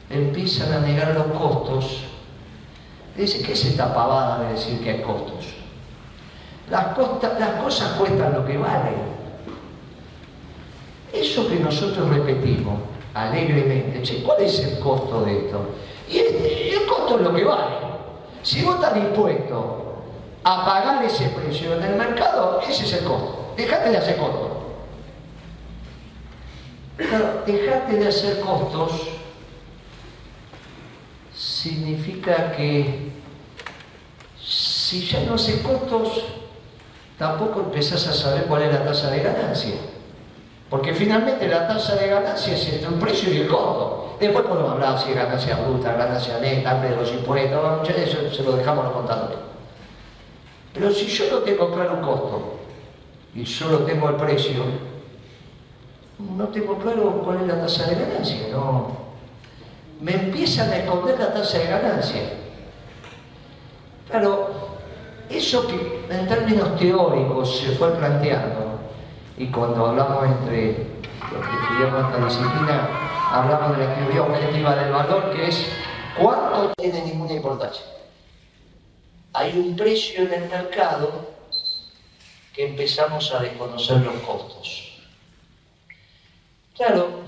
[0.10, 2.04] empiezan a negar los costos.
[3.18, 5.49] Dice, ¿qué es esta pavada de decir que hay costos?
[6.70, 6.86] Las,
[7.62, 9.20] cosas cuestan lo que valen.
[11.12, 12.80] Eso que nosotros repetimos
[13.14, 15.76] alegremente, che, ¿cuál es el costo de esto?
[16.08, 17.76] Y el, costo es lo que vale.
[18.44, 20.04] Si vos estás dispuesto
[20.44, 23.54] a pagar ese precio en el mercado, ese es el costo.
[23.58, 24.50] Dejate de hacer costos.
[27.46, 28.92] Dejate de hacer costos
[31.34, 33.12] significa que
[34.42, 36.24] si ya no haces costos,
[37.20, 39.76] tampoco empezás a saber cuál es la tasa de ganancia.
[40.70, 44.16] Porque finalmente la tasa de ganancia es entre un precio y el costo.
[44.20, 48.44] Después podemos hablar si es ganancia bruta, ganancia neta, antes de los impuestos, eso se
[48.44, 49.38] lo dejamos los contadores.
[50.74, 52.60] Pero si yo no tengo claro un costo
[53.36, 54.64] y solo tengo el precio,
[56.20, 58.48] no tengo claro cuál es la tasa de ganancia.
[58.52, 58.98] No.
[60.00, 62.22] me empiezan a esconder la tasa de ganancia.
[64.10, 64.50] Claro,
[65.30, 68.80] eso que en términos teóricos se fue planteando,
[69.38, 70.88] y cuando hablamos entre
[71.32, 72.90] los que estudiamos esta disciplina,
[73.32, 75.66] hablamos de la teoría objetiva del valor, que es
[76.20, 77.86] cuánto tiene ninguna importancia.
[79.34, 81.30] Hay un precio en el mercado
[82.54, 85.00] que empezamos a desconocer los costos.
[86.76, 87.22] Claro,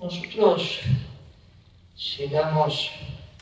[0.00, 0.80] nosotros
[2.16, 2.90] llegamos,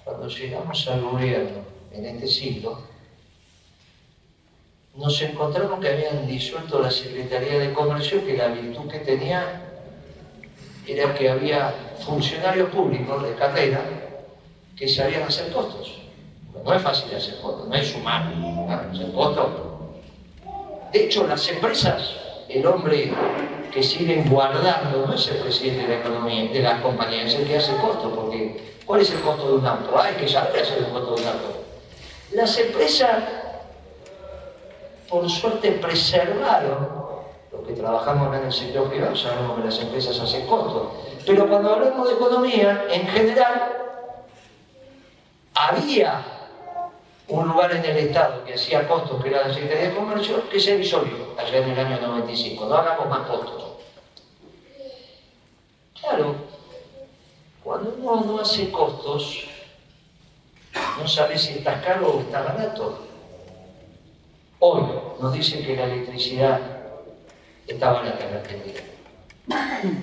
[0.02, 2.78] cuando llegamos al gobierno en este siglo,
[4.96, 9.62] nos encontramos que habían disuelto la Secretaría de Comercio, que la virtud que tenía
[10.86, 13.80] era que había funcionarios públicos de carrera
[14.76, 16.00] que sabían hacer costos.
[16.64, 18.32] No es fácil hacer costos, no es sumar,
[18.92, 19.46] hacer costos.
[20.92, 22.16] De hecho, las empresas,
[22.48, 23.12] el hombre
[23.72, 27.46] que siguen guardando no es el presidente de la economía, de la compañía, es el
[27.46, 29.98] que hace costos, porque ¿cuál es el costo de un auto?
[30.00, 31.63] Hay que saber hacer el costo de un auto.
[32.34, 33.22] Las empresas,
[35.08, 36.88] por suerte, preservaron
[37.52, 40.88] los que trabajamos en el sector privado sabemos que las empresas hacen costos.
[41.24, 43.72] Pero cuando hablamos de economía, en general,
[45.54, 46.24] había
[47.28, 50.58] un lugar en el Estado que hacía costos, que era la Secretaría de Comercio, que
[50.58, 52.66] se disolvió allá en el año 95.
[52.66, 53.64] No hagamos más costos.
[56.00, 56.34] Claro,
[57.62, 59.53] cuando uno no hace costos,
[60.98, 63.06] no sabe si está caro o está barato.
[64.58, 64.82] Hoy
[65.20, 66.60] nos dicen que la electricidad
[67.66, 68.80] está barata en la Argentina.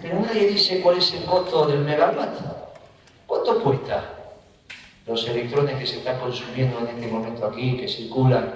[0.01, 2.35] Pero nadie dice cuál es el costo del megawatt.
[3.25, 4.03] ¿Cuánto cuesta
[5.07, 8.53] los electrones que se están consumiendo en este momento aquí, que circulan?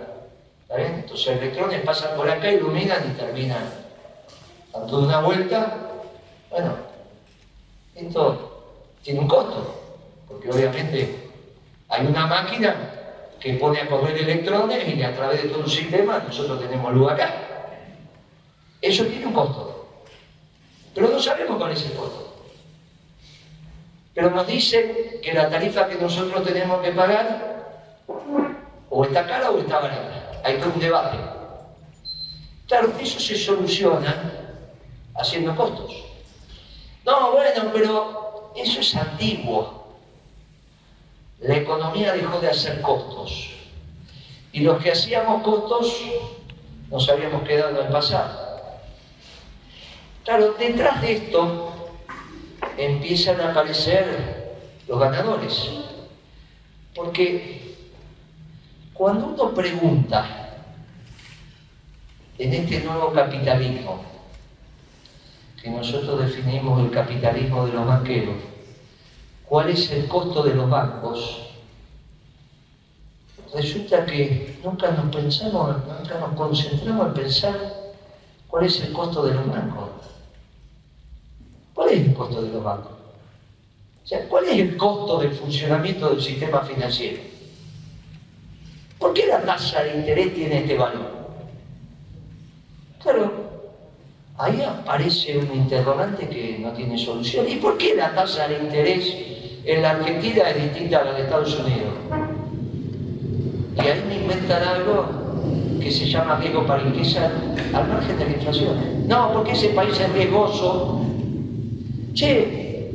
[0.63, 0.81] ¿Está?
[0.81, 3.63] Entonces electrones pasan por acá, iluminan y terminan
[4.71, 5.77] dando una vuelta.
[6.49, 6.75] Bueno,
[7.95, 8.63] esto
[9.01, 9.81] tiene un costo,
[10.27, 11.24] porque obviamente
[11.89, 12.75] hay una máquina
[13.39, 17.11] que pone a correr electrones y a través de todo un sistema nosotros tenemos luz
[17.11, 17.33] acá.
[18.81, 19.87] Eso tiene un costo.
[20.93, 22.33] Pero no sabemos cuál es el costo.
[24.13, 27.65] Pero nos dicen que la tarifa que nosotros tenemos que pagar
[28.89, 30.31] o está cara o está barata.
[30.43, 31.17] Hay todo un debate.
[32.67, 34.31] Claro, eso se soluciona
[35.15, 36.03] haciendo costos.
[37.05, 39.84] No, bueno, pero eso es antiguo.
[41.39, 43.51] La economía dejó de hacer costos.
[44.51, 46.01] Y los que hacíamos costos
[46.89, 48.45] nos habíamos quedado en pasado.
[50.23, 51.89] Claro, detrás de esto
[52.77, 55.71] empiezan a aparecer los ganadores.
[56.95, 57.75] Porque
[58.93, 60.63] cuando uno pregunta
[62.37, 64.03] en este nuevo capitalismo,
[65.61, 68.35] que nosotros definimos el capitalismo de los banqueros,
[69.47, 71.41] cuál es el costo de los bancos,
[73.53, 77.55] resulta que nunca nos pensamos, nunca nos concentramos en pensar
[78.47, 79.89] cuál es el costo de los bancos.
[81.73, 82.91] ¿Cuál es el costo de los bancos?
[84.03, 87.21] O sea, ¿cuál es el costo del funcionamiento del sistema financiero?
[88.99, 91.11] ¿Por qué la tasa de interés tiene este valor?
[93.01, 93.31] Claro,
[94.37, 97.47] ahí aparece un interrogante que no tiene solución.
[97.49, 99.34] ¿Y por qué la tasa de interés
[99.65, 101.93] en la Argentina es distinta a la de Estados Unidos?
[103.75, 105.05] Y ahí me inventan algo
[105.81, 107.29] que se llama riesgo para riqueza
[107.73, 109.07] al margen de la inflación.
[109.07, 111.01] No, porque ese país es riesgoso
[112.15, 112.91] Che,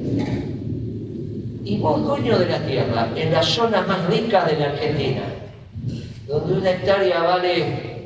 [1.62, 5.20] y vos dueño de la tierra, en la zona más rica de la Argentina,
[6.26, 8.00] donde una hectárea vale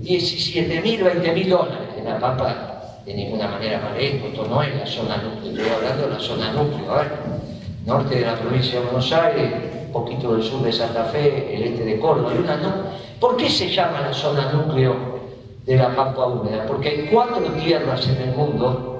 [0.00, 4.74] 17 mil, 20 mil dólares, en la pampa de ninguna manera vale esto, no es
[4.74, 7.39] la zona núcleo, estoy hablando de la zona núcleo, ¿ver?
[7.84, 9.52] Norte de la provincia de Buenos Aires,
[9.86, 12.74] un poquito del sur de Santa Fe, el este de Córdoba, una no...
[13.18, 15.20] ¿Por qué se llama la zona núcleo
[15.66, 16.66] de la pampa húmeda?
[16.66, 18.90] Porque hay cuatro tierras en el mundo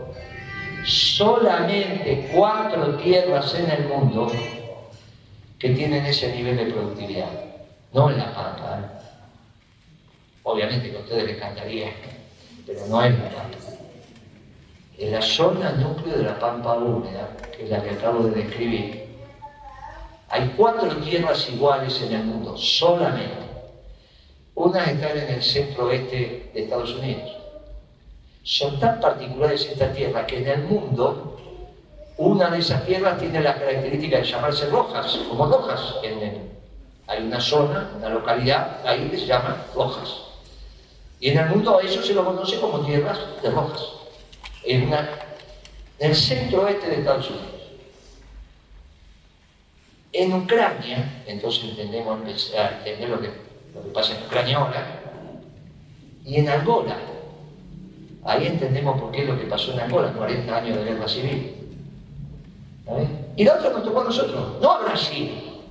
[0.84, 4.30] solamente cuatro tierras en el mundo
[5.58, 7.28] que tienen ese nivel de productividad,
[7.92, 8.80] no en la pampa.
[8.80, 9.00] ¿eh?
[10.42, 11.92] Obviamente que a ustedes les encantaría,
[12.66, 13.56] pero no es la pampa.
[15.00, 19.06] En la zona núcleo de la pampa húmeda, que es la que acabo de describir,
[20.28, 23.48] hay cuatro tierras iguales en el mundo, solamente.
[24.54, 27.30] Una está en el centro oeste de Estados Unidos,
[28.42, 31.38] son tan particulares estas tierras que en el mundo
[32.18, 35.94] una de esas tierras tiene la característica de llamarse Rojas, como Rojas.
[37.06, 40.24] hay una zona, una localidad ahí que se llama Rojas.
[41.20, 43.99] Y en el mundo a eso se lo conoce como tierras de Rojas.
[44.64, 44.92] En
[45.98, 47.46] el centro oeste de Estados Unidos.
[50.12, 53.30] En Ucrania, entonces entendemos, entender lo que,
[53.74, 55.00] lo que pasa en Ucrania ahora,
[56.24, 56.96] y en Angola.
[58.24, 61.54] Ahí entendemos por qué es lo que pasó en Angola, 40 años de guerra civil.
[63.36, 65.62] Y la otra nos tocó a nosotros, no a Brasil,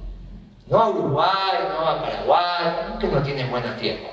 [0.68, 4.12] no a Uruguay, no a Paraguay, que no tienen buenas tierras.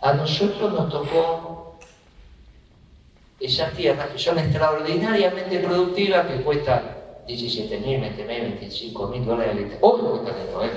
[0.00, 1.43] A nosotros nos tocó
[3.44, 6.82] esas tierras que son extraordinariamente productivas, que cuestan
[7.26, 9.78] 17 mil, 20 mil, 25 mil dólares al litro.
[9.80, 10.70] Hoy cuestan esto, ¿eh?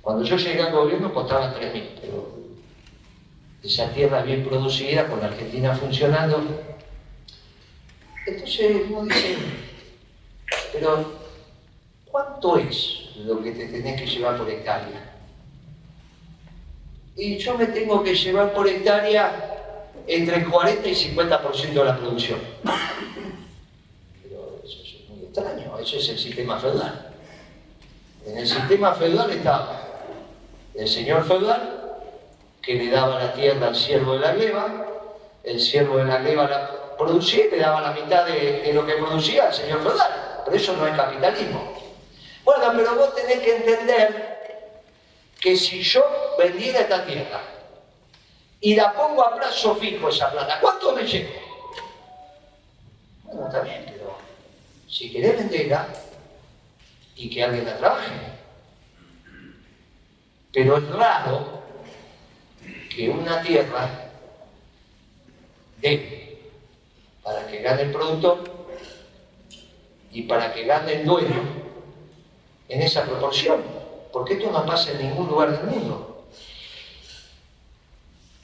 [0.00, 2.40] Cuando yo llegué al gobierno costaban 3 mil, pero
[3.62, 6.42] esa tierra bien producida, con la Argentina funcionando.
[8.26, 9.36] Entonces uno dice,
[10.72, 11.12] pero
[12.06, 15.14] ¿cuánto es lo que te tenés que llevar por hectárea?
[17.16, 19.59] Y yo me tengo que llevar por hectárea
[20.06, 22.40] entre el 40 y 50% de la producción.
[24.22, 27.12] Pero eso es muy extraño, eso es el sistema feudal.
[28.26, 29.80] En el sistema feudal estaba
[30.74, 31.80] el señor feudal
[32.62, 34.86] que le daba la tierra al siervo de la gleba,
[35.42, 38.94] el siervo de la gleba la producía y le daba la mitad de, lo que
[38.94, 40.42] producía al señor feudal.
[40.44, 41.74] Pero eso no es capitalismo.
[42.44, 44.38] Bueno, pero vos tenés que entender
[45.40, 46.04] que si yo
[46.38, 47.40] vendiera esta tierra
[48.60, 51.30] y la pongo a plazo fijo esa plata, ¿cuánto me llevo?
[53.24, 54.16] Bueno, está bien, pero
[54.88, 55.88] si querés venderla
[57.16, 58.10] y que alguien la trabaje.
[60.52, 61.62] Pero es raro
[62.94, 63.88] que una tierra
[65.80, 66.38] dé
[67.22, 68.42] para que gane el productor
[70.10, 71.42] y para que gane el dueño
[72.68, 73.62] en esa proporción,
[74.12, 76.09] porque esto no pasa en ningún lugar del mundo.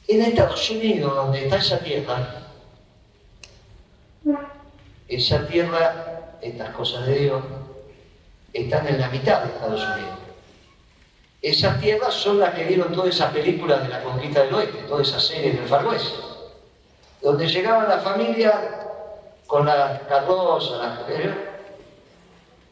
[0.08, 2.46] En Estados Unidos, donde está esa tierra,
[5.08, 7.42] esa tierra, estas cosas de Dios,
[8.52, 10.18] están en la mitad de Estados Unidos.
[11.42, 15.08] Esas tierras son las que dieron todas esas películas de la conquista del oeste, todas
[15.08, 16.14] esas series del Far West,
[17.20, 18.54] donde llegaban las familias
[19.46, 21.06] con la carroza, la,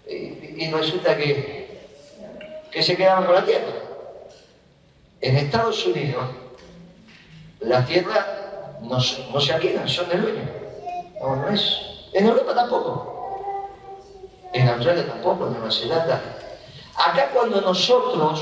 [0.09, 1.79] y, y, resulta que,
[2.71, 3.73] que se quedaban con la tierra.
[5.21, 6.25] En Estados Unidos,
[7.67, 8.27] las tierras
[8.83, 10.43] no, se alquilan, son del dueño.
[11.21, 11.81] No, no es.
[12.13, 13.11] En Europa tampoco.
[14.53, 16.21] En Australia tampoco, en Nueva Zelanda
[16.97, 18.41] Acá cuando nosotros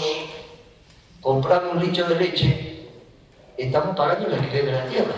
[1.20, 2.88] compramos un litro de leche,
[3.56, 5.14] estamos pagando el alquiler de la tierra.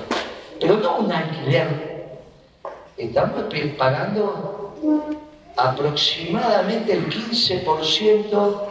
[0.61, 2.20] Pero no un alquiler,
[2.96, 3.44] estamos
[3.76, 4.74] pagando
[5.57, 8.62] aproximadamente el 15%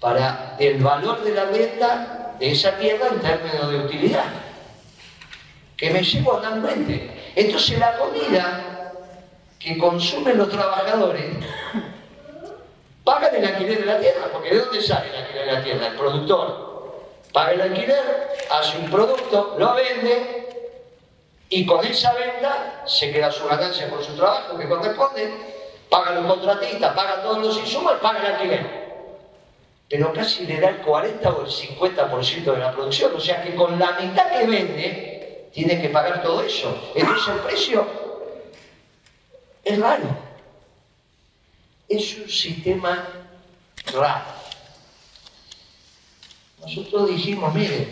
[0.00, 4.24] para el valor de la venta de esa tierra en términos de utilidad,
[5.76, 7.32] que me llevo anualmente.
[7.36, 8.92] Entonces la comida
[9.58, 11.36] que consumen los trabajadores
[13.04, 15.86] pagan el alquiler de la tierra, porque ¿de dónde sale el alquiler de la tierra?
[15.88, 16.70] El productor
[17.32, 20.48] paga el alquiler, hace un producto, lo vende
[21.50, 25.30] y con esa venta se queda su ganancia por su trabajo que corresponde,
[25.88, 28.89] paga los contratistas, paga todos los insumos paga el alquiler.
[29.90, 33.54] Pero casi le da el 40 o el 50% de la producción, o sea que
[33.54, 36.92] con la mitad que vende tiene que pagar todo eso.
[36.94, 37.86] Entonces el precio
[39.64, 40.30] es raro
[41.90, 43.04] es un sistema
[43.92, 44.24] raro.
[46.60, 47.88] Nosotros dijimos, mire,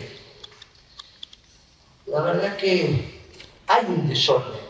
[2.05, 3.19] la verdad que
[3.67, 4.61] hay un desorden,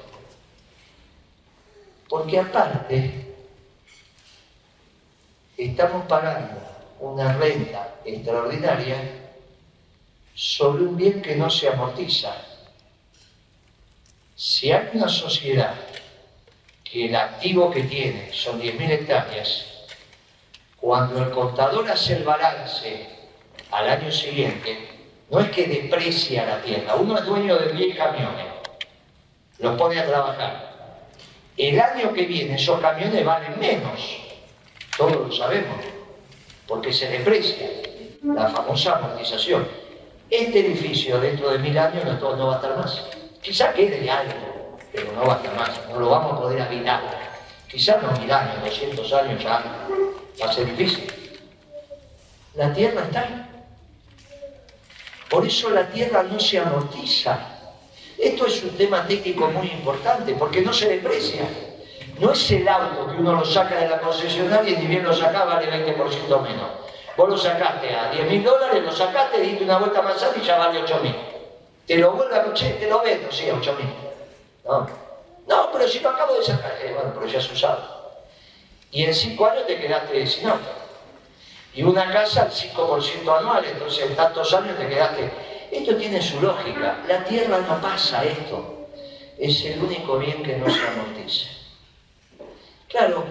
[2.10, 3.36] porque aparte
[5.58, 6.60] estamos pagando
[7.00, 8.98] una renta extraordinaria
[10.36, 12.36] sobre un bien que no se amortiza.
[14.36, 15.76] Si hay una sociedad
[16.84, 19.66] que el activo que tiene son 10.000 hectáreas,
[20.80, 23.08] cuando el contador hace el balance
[23.72, 24.88] al año siguiente,
[25.30, 28.46] no es que deprecia la tierra, uno es dueño de 10 camiones,
[29.60, 30.70] los pone a trabajar.
[31.58, 34.00] El año que viene esos camiones valen menos,
[34.98, 35.99] todos lo sabemos,
[36.70, 37.68] porque se deprecia
[38.24, 39.68] la famosa amortización.
[40.30, 43.04] Este edificio dentro de mil años no, no va a estar más.
[43.42, 47.02] Quizá quede algo, pero no va a estar más, no lo vamos a poder habitar.
[47.68, 49.64] Quizás no mil años, 200 años ya
[50.40, 51.12] va a ser difícil.
[52.54, 53.50] La tierra está.
[55.28, 57.40] Por eso la tierra no se amortiza.
[58.18, 61.48] Esto es un tema técnico muy importante porque no se deprecia.
[62.20, 65.14] No es el auto que uno lo saca de la concesionaria y ni bien lo
[65.14, 66.70] saca vale 20% menos.
[67.16, 70.58] Vos lo sacaste a 10 mil dólares, lo sacaste, diste una vuelta más y ya
[70.58, 71.16] vale 8 mil.
[71.88, 73.90] Te lo vuelve a te lo vendo, sí, a 8 mil.
[74.66, 74.88] No,
[75.48, 78.00] No, pero si lo acabo de sacar, eh, bueno, pero ya has usado.
[78.92, 80.70] Y en cinco años te quedaste sin auto.
[81.74, 85.32] Y una casa al 5% anual, entonces en tantos años te quedaste.
[85.72, 86.98] Esto tiene su lógica.
[87.08, 88.88] La tierra no pasa esto.
[89.38, 91.60] Es el único bien que no se amortiza.
[92.90, 93.24] Claro,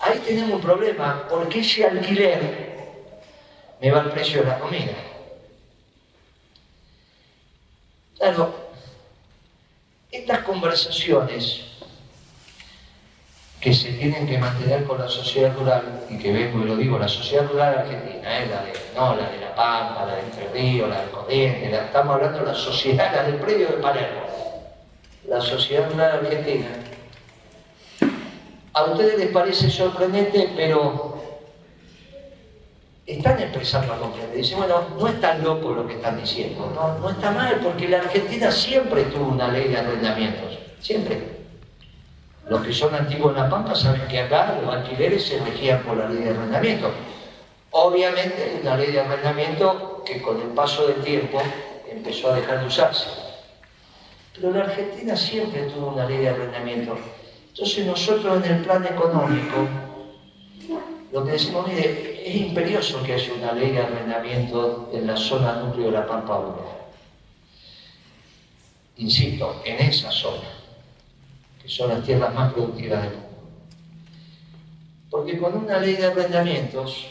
[0.00, 2.64] ahí tenemos un problema, porque ese alquiler
[3.80, 4.94] me va el precio de la comida.
[8.16, 8.54] Claro,
[10.10, 11.64] estas conversaciones
[13.60, 16.98] que se tienen que mantener con la sociedad rural, y que vengo y lo digo,
[16.98, 18.46] la sociedad rural argentina, ¿eh?
[18.46, 22.38] la de, no la de La Pampa, la de Entre la de Corrientes, estamos hablando
[22.40, 24.22] de la sociedad, la del predio de Palermo,
[25.28, 26.83] la sociedad rural argentina.
[28.74, 31.14] A ustedes les parece sorprendente, pero
[33.06, 34.36] están empezando a comprender.
[34.36, 37.88] Dicen, bueno, no es tan loco lo que están diciendo, no, no está mal, porque
[37.88, 41.34] la Argentina siempre tuvo una ley de arrendamientos, siempre.
[42.48, 45.96] Los que son antiguos en La Pampa saben que acá los alquileres se regían por
[45.96, 46.90] la ley de arrendamiento.
[47.70, 51.40] Obviamente una ley de arrendamiento que con el paso del tiempo
[51.88, 53.08] empezó a dejar de usarse.
[54.34, 56.98] Pero la Argentina siempre tuvo una ley de arrendamiento.
[57.54, 59.68] Entonces nosotros en el plan económico,
[61.12, 65.60] lo que decimos, mire, es imperioso que haya una ley de arrendamiento en la zona
[65.60, 66.90] núcleo de la Pampa húmeda.
[68.96, 70.48] Insisto, en esa zona
[71.62, 73.28] que son las tierras más productivas del mundo.
[75.08, 77.06] Porque con una ley de arrendamientos,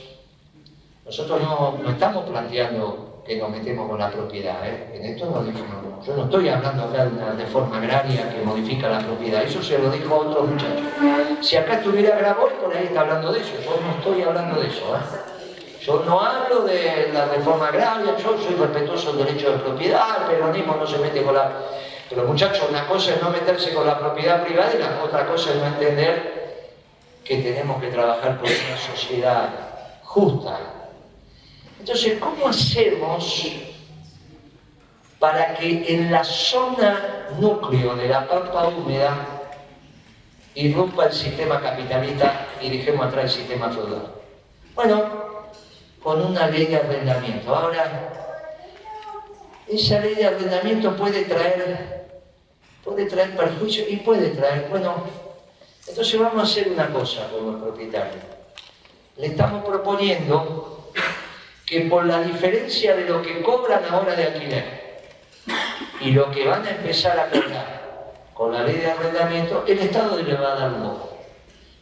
[1.06, 4.92] nosotros no, estamos planteando que nos metemos con la propiedad, ¿eh?
[4.94, 5.60] en esto no dijo,
[6.06, 9.80] yo no estoy hablando acá de una reforma agraria que modifica la propiedad, eso se
[9.80, 10.84] lo dijo a otro muchacho.
[11.42, 14.68] Si acá estuviera Graboy, por ahí está hablando de eso, yo no estoy hablando de
[14.68, 14.96] eso.
[14.96, 15.80] ¿eh?
[15.82, 20.36] Yo no hablo de la reforma agraria, yo soy respetuoso del derecho de propiedad, el
[20.36, 21.52] peronismo no se mete con la
[22.10, 25.52] pero muchachos, una cosa es no meterse con la propiedad privada y la otra cosa
[25.52, 26.62] es no entender
[27.24, 29.50] que tenemos que trabajar por una sociedad
[30.04, 30.83] justa.
[31.84, 33.44] Entonces, ¿cómo hacemos
[35.20, 39.14] para que en la zona núcleo de la pampa húmeda
[40.56, 44.14] irrumpa el sistema capitalista y dejemos atrás el sistema feudal?
[44.74, 45.10] Bueno,
[46.02, 47.54] con una ley de arrendamiento.
[47.54, 48.32] Ahora,
[49.68, 52.08] esa ley de arrendamiento puede traer
[52.82, 55.04] puede traer perjuicio y puede traer, bueno,
[55.86, 58.22] entonces vamos a hacer una cosa como el propietario.
[59.18, 60.74] Le estamos proponiendo
[61.66, 65.02] que por la diferencia de lo que cobran ahora de alquiler
[66.02, 67.84] y lo que van a empezar a cobrar
[68.34, 71.18] con la ley de arrendamiento, el Estado le va a dar un ojo.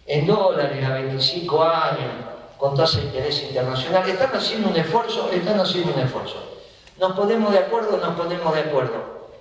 [0.05, 2.11] En dólares a 25 años,
[2.57, 6.35] con tasa de interés internacional, están haciendo un esfuerzo, están haciendo un esfuerzo.
[6.99, 9.31] Nos ponemos de acuerdo, nos ponemos de acuerdo.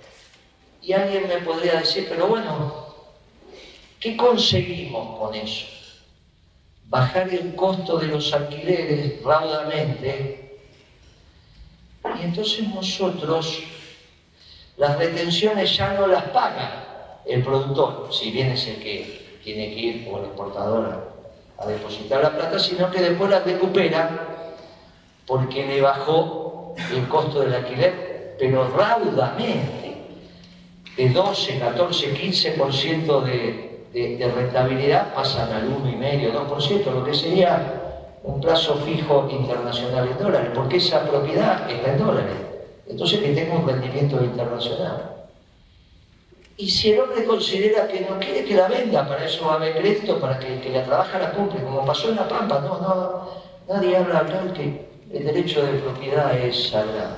[0.81, 2.95] Y alguien me podría decir, pero bueno,
[3.99, 5.67] ¿qué conseguimos con eso?
[6.91, 10.59] Bajar el costo de los alquileres raudamente.
[12.19, 13.63] Y entonces nosotros
[14.75, 19.79] las retenciones ya no las paga el productor, si bien es el que tiene que
[19.79, 21.07] ir por el exportador
[21.57, 24.27] a, depositar la plata, sino que después la recupera
[25.25, 29.95] porque le bajó el costo del alquiler, pero raudamente
[30.97, 37.81] de 12, 14, 15% de, de, rentabilidad pasan al 1,5, 2%, lo que sería
[38.23, 42.35] un plazo fijo internacional en dólares, porque esa propiedad está en dólares.
[42.87, 45.11] Entonces que tenga un rendimiento internacional.
[46.57, 49.55] Y si el hombre considera que no quiere que la venda, para eso va a
[49.55, 52.79] haber crédito, para que que la trabaja la cumple, como pasó en La Pampa, no,
[52.79, 53.29] no,
[53.67, 57.15] nadie habla acá que el derecho de propiedad es sagrado.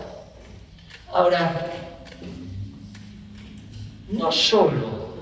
[1.11, 1.71] Ahora,
[4.09, 5.12] no solo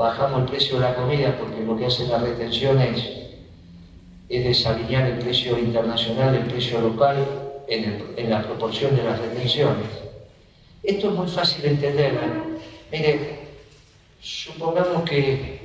[0.00, 3.06] bajamos el precio de la comida porque lo que hacen las retenciones
[4.30, 7.16] es desalinear el precio internacional del precio local
[7.68, 9.86] en, la proporción de las retenciones.
[10.82, 12.14] Esto es muy fácil de entender.
[12.14, 12.58] ¿eh?
[12.90, 13.40] Mire,
[14.22, 15.60] supongamos que,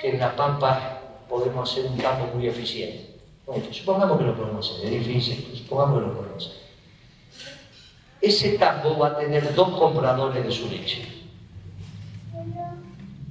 [0.00, 3.14] que en La Pampa podemos hacer un campo muy eficiente.
[3.70, 6.68] supongamos que lo podemos hacer, es difícil, supongamos que lo podemos hacer
[8.20, 11.17] ese tambo va a tener dos compradores de su leche.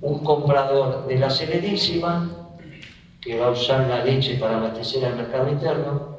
[0.01, 2.29] Un comprador de la Serenísima,
[3.21, 6.17] que va a usar la leche para abastecer al mercado interno,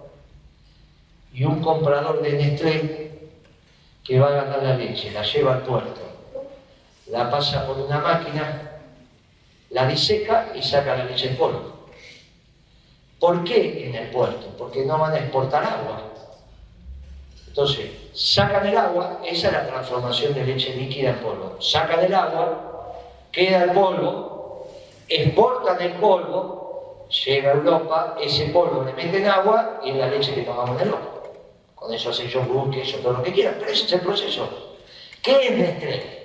[1.33, 3.09] y un comprador de Nestlé,
[4.03, 6.01] que va a ganar la leche, la lleva al puerto,
[7.07, 8.81] la pasa por una máquina,
[9.71, 11.79] la diseca y saca la leche en polvo.
[13.19, 14.55] ¿Por qué en el puerto?
[14.57, 16.03] Porque no van a exportar agua
[17.49, 21.57] Entonces, sacan el agua, esa es la transformación de leche líquida en polvo.
[21.61, 22.68] Sacan el agua,
[23.33, 24.67] queda el polvo,
[25.09, 30.35] exportan el polvo, llega a Europa, ese polvo le meten agua y es la leche
[30.35, 31.09] que tomamos en Europa.
[31.75, 34.77] Con eso hacen yogur, queso, todo lo que quieran, pero ese es el proceso.
[35.23, 36.19] ¿Qué es Nestlé?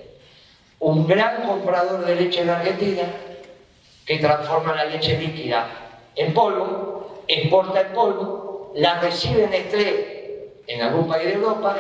[0.79, 3.03] Un gran comprador de leche en Argentina
[4.05, 5.67] que transforma la leche líquida
[6.15, 11.77] en polvo, exporta el polvo, la recibe Nestlé en algún país de Europa,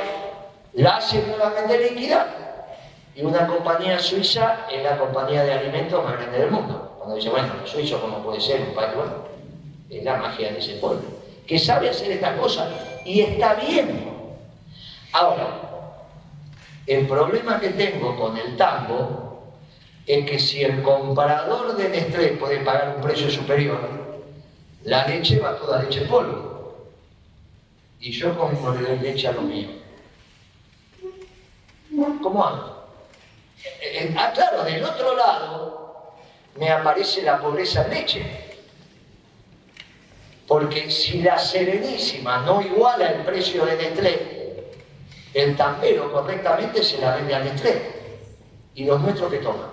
[0.73, 2.42] la hace nuevamente líquida
[3.15, 6.95] y una compañía suiza es la compañía de alimentos más grande del mundo.
[6.97, 8.95] Cuando dice, bueno, los suizos, ¿cómo puede ser un país?
[8.95, 9.13] Bueno,
[9.89, 11.03] es la magia de ese polvo,
[11.45, 12.69] que sabe hacer estas cosas
[13.05, 14.09] y está bien.
[15.11, 15.47] Ahora,
[16.87, 19.53] el problema que tengo con el tambo
[20.07, 23.79] es que si el comprador de Nestlé puede pagar un precio superior,
[24.83, 26.87] la leche va toda leche en polvo.
[27.99, 29.69] Y yo como le doy leche a lo mío.
[32.21, 32.72] ¿Cómo hago?
[33.63, 36.13] Eh, eh, ah, claro, del otro lado
[36.55, 38.25] me aparece la pobreza en leche.
[40.47, 44.65] Porque si la Serenísima no iguala el precio de Nestlé,
[45.33, 47.93] el tambero correctamente se la vende a Nestlé.
[48.75, 49.71] ¿Y los nuestros que toman?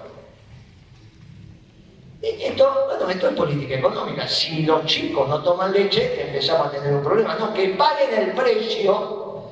[2.22, 4.28] E, esto, bueno, esto es política económica.
[4.28, 7.34] Si los chicos no toman leche, empezamos a tener un problema.
[7.34, 9.50] No, que paguen el precio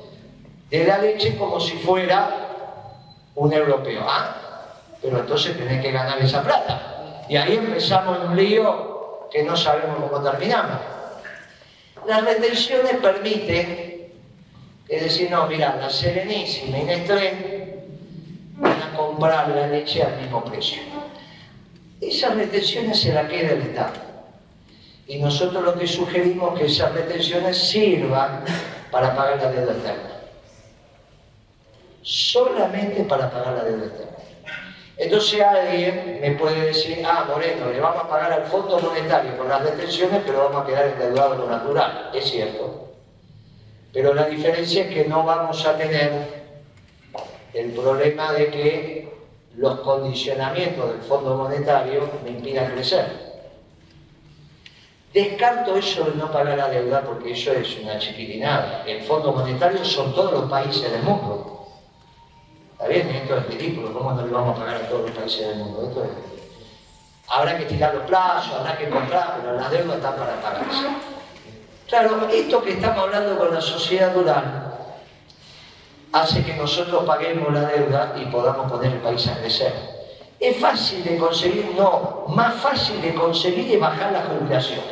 [0.69, 2.48] de la leche como si fuera
[3.39, 4.05] un europeo.
[4.07, 4.35] Ah,
[5.01, 7.25] pero entonces tenés que ganar esa plata.
[7.27, 10.77] Y ahí empezamos un lío que no sabemos cómo terminamos.
[12.05, 13.89] Las retenciones permiten
[14.89, 17.83] es decir, no, mira, la Serenísima y Nestlé
[18.55, 20.81] van a comprar la leche al mismo precio.
[22.01, 23.93] Esas retenciones se las queda el Estado.
[25.05, 28.43] Y nosotros lo que sugerimos es que esas retenciones sirvan
[28.89, 30.08] para pagar la deuda externa.
[32.01, 34.09] Solamente para pagar la deuda externa.
[34.97, 39.47] Entonces alguien me puede decir, ah, Moreno, le vamos a pagar al Fondo Monetario con
[39.47, 42.11] las detenciones, pero vamos a quedar endeudados lo natural.
[42.13, 42.89] Es cierto.
[43.93, 46.11] Pero la diferencia es que no vamos a tener
[47.53, 49.13] el problema de que
[49.55, 53.29] los condicionamientos del Fondo Monetario me impidan crecer.
[55.13, 58.83] Descarto eso de no pagar la deuda porque eso es una chiquitinada.
[58.85, 61.58] El Fondo Monetario son todos los países del mundo.
[62.79, 65.45] Está bien, esto es ridículo, ¿cómo no le vamos a pagar a todos los países
[65.49, 65.85] del mundo?
[65.89, 66.09] Esto es...
[67.27, 70.87] Habrá que tirar los plazos, habrá que comprar, pero las deudas están para pagarse.
[71.89, 74.77] Claro, esto que estamos hablando con la sociedad rural
[76.13, 79.73] hace que nosotros paguemos la deuda y podamos poner el país a crecer.
[80.39, 81.73] ¿Es fácil de conseguir?
[81.77, 84.85] No, más fácil de conseguir es bajar las jubilaciones.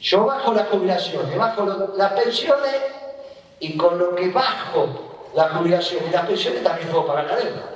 [0.00, 2.74] Yo bajo las jubilaciones, bajo las pensiones
[3.60, 7.70] y con lo que bajo la jubilación y las pensiones también puedo pagar la deuda.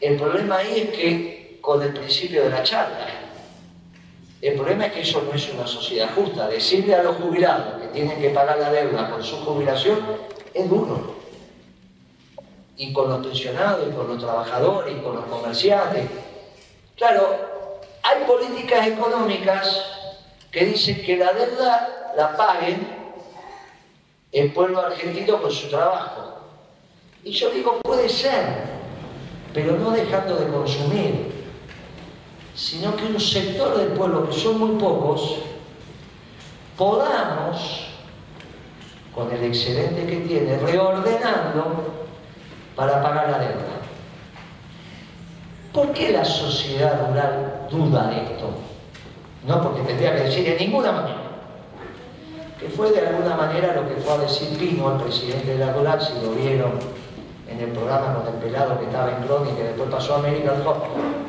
[0.00, 3.06] El problema ahí es que, con el principio de la charla,
[4.42, 6.48] el problema es que eso no es una sociedad justa.
[6.48, 9.98] Decirle a los jubilados que tienen que pagar la deuda con su jubilación
[10.52, 11.16] es duro.
[12.76, 16.04] Y con los pensionados, y con los trabajadores, y con los comerciantes.
[16.96, 19.82] Claro, hay políticas económicas
[20.50, 22.95] que dicen que la deuda la paguen
[24.38, 26.34] el pueblo argentino con su trabajo.
[27.24, 28.44] Y yo digo, puede ser,
[29.54, 31.32] pero no dejando de consumir,
[32.54, 35.36] sino que un sector del pueblo, que son muy pocos,
[36.76, 37.86] podamos,
[39.14, 41.94] con el excedente que tiene, reordenando
[42.76, 43.76] para pagar la deuda.
[45.72, 48.50] ¿Por qué la sociedad rural duda de esto?
[49.46, 51.25] No porque tendría que decir de ninguna manera
[52.58, 55.72] que fue de alguna manera lo que fue a decir Pino, el presidente de la
[55.72, 56.72] rural, si lo vieron
[57.48, 60.54] en el programa con el pelado que estaba en Crónica y después pasó a América,
[60.56, 60.76] dijo,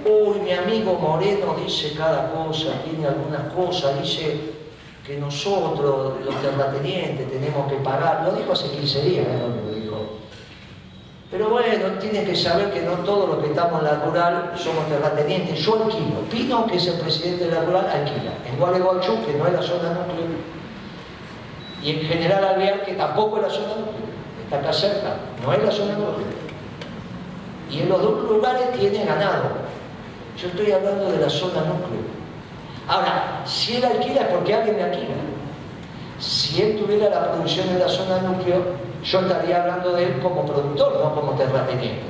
[0.05, 4.57] uy, mi amigo Moreno dice cada cosa, tiene algunas cosas, dice
[5.07, 8.23] que nosotros, los terratenientes, tenemos que pagar.
[8.25, 9.71] Lo dijo hace 15 días, ¿no?
[9.71, 9.97] lo dijo.
[11.31, 14.85] Pero bueno, tiene que saber que no todos los que estamos en la rural somos
[14.89, 15.59] terratenientes.
[15.59, 16.21] Yo alquilo.
[16.29, 18.33] Pino, que es el presidente de la rural, alquila.
[18.49, 20.36] En Gualeguaychú, que no es la zona núcleo,
[21.83, 24.07] y en General Alvear, que tampoco es la zona núcleo,
[24.43, 26.27] está acá cerca, no es la zona núcleo.
[27.69, 29.43] Y en los dos lugares tiene ganado.
[30.41, 32.01] Yo estoy hablando de la zona núcleo.
[32.87, 35.15] Ahora, si él alquila es porque alguien me alquila.
[36.19, 38.63] Si él tuviera la producción de la zona núcleo,
[39.03, 42.01] yo estaría hablando de él como productor, no como terrateniente.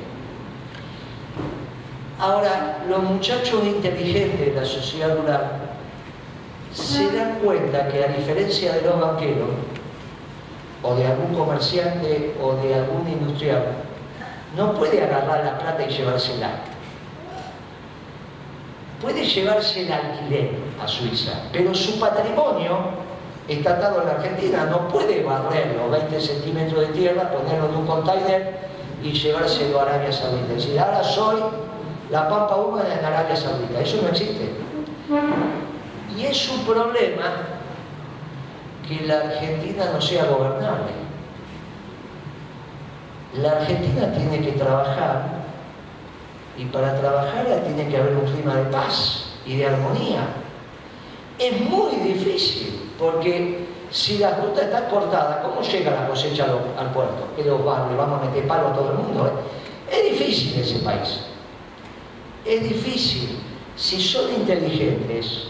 [2.18, 5.67] Ahora, los muchachos inteligentes de la sociedad rural
[6.72, 9.48] se dan cuenta que a diferencia de los banqueros,
[10.82, 13.64] o de algún comerciante o de algún industrial
[14.56, 16.50] no puede agarrar la plata y llevársela.
[19.00, 20.50] Puede llevarse el alquiler
[20.82, 22.78] a Suiza, pero su patrimonio
[23.46, 27.76] está atado en la Argentina, no puede barrer los 20 centímetros de tierra, ponerlo en
[27.76, 28.58] un container
[29.02, 30.54] y llevárselo a Arabia Saudita.
[30.56, 31.40] Es decir, ahora soy
[32.10, 33.80] la pampa húmeda en Arabia Saudita.
[33.80, 34.50] Eso no existe.
[36.18, 37.32] Y es un problema
[38.88, 40.90] que la Argentina no sea gobernable.
[43.34, 45.44] La Argentina tiene que trabajar
[46.56, 50.26] y para trabajar tiene que haber un clima de paz y de armonía.
[51.38, 56.46] Es muy difícil porque si la ruta está cortada, ¿cómo llega la cosecha
[56.76, 57.28] al, puerto?
[57.36, 59.28] Que los barrios, vamos a meter palo a todo el mundo.
[59.28, 59.96] ¿eh?
[59.96, 61.20] Es difícil ese país.
[62.44, 63.38] Es difícil.
[63.76, 65.48] Si son inteligentes,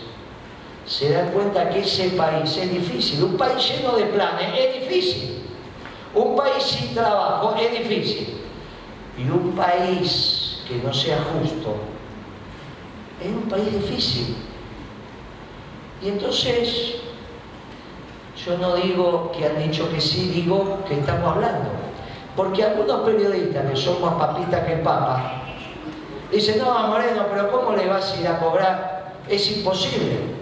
[0.89, 3.23] se dan cuenta que ese país es difícil.
[3.23, 5.43] Un país lleno de planes es difícil.
[6.15, 8.39] Un país sin trabajo es difícil.
[9.19, 11.75] Y un país que no sea justo
[13.21, 14.37] es un país difícil.
[16.01, 16.95] Y entonces,
[18.43, 21.71] yo no digo que han dicho que sí, digo que estamos hablando.
[22.35, 25.43] Porque algunos periodistas que son más papitas que el Papa,
[26.33, 29.17] dicen, no, Moreno, pero ¿cómo le vas a ir a cobrar?
[29.29, 30.38] Es imposible.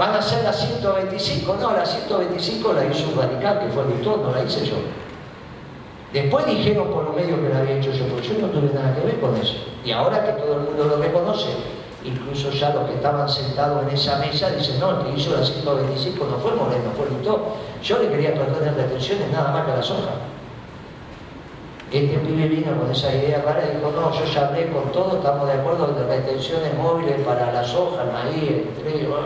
[0.00, 1.58] ¿Van a ser las 125?
[1.60, 4.76] No, las 125 la hizo un radical, que fue el no la hice yo.
[6.10, 8.94] Después dijeron por lo medio que la había hecho yo, porque yo no tuve nada
[8.94, 9.56] que ver con eso.
[9.84, 11.50] Y ahora que todo el mundo lo reconoce,
[12.02, 15.44] incluso ya los que estaban sentados en esa mesa dicen, no, el que hizo la
[15.44, 17.56] 125 no fue Moreno, fue Lutó.
[17.82, 20.12] Yo le quería perder retenciones nada más que a la soja.
[21.92, 25.18] Este pibe vino con esa idea rara y dijo, no, yo ya hablé con todo,
[25.18, 29.18] estamos de acuerdo de retenciones móviles para la soja, el maíz, el trigo,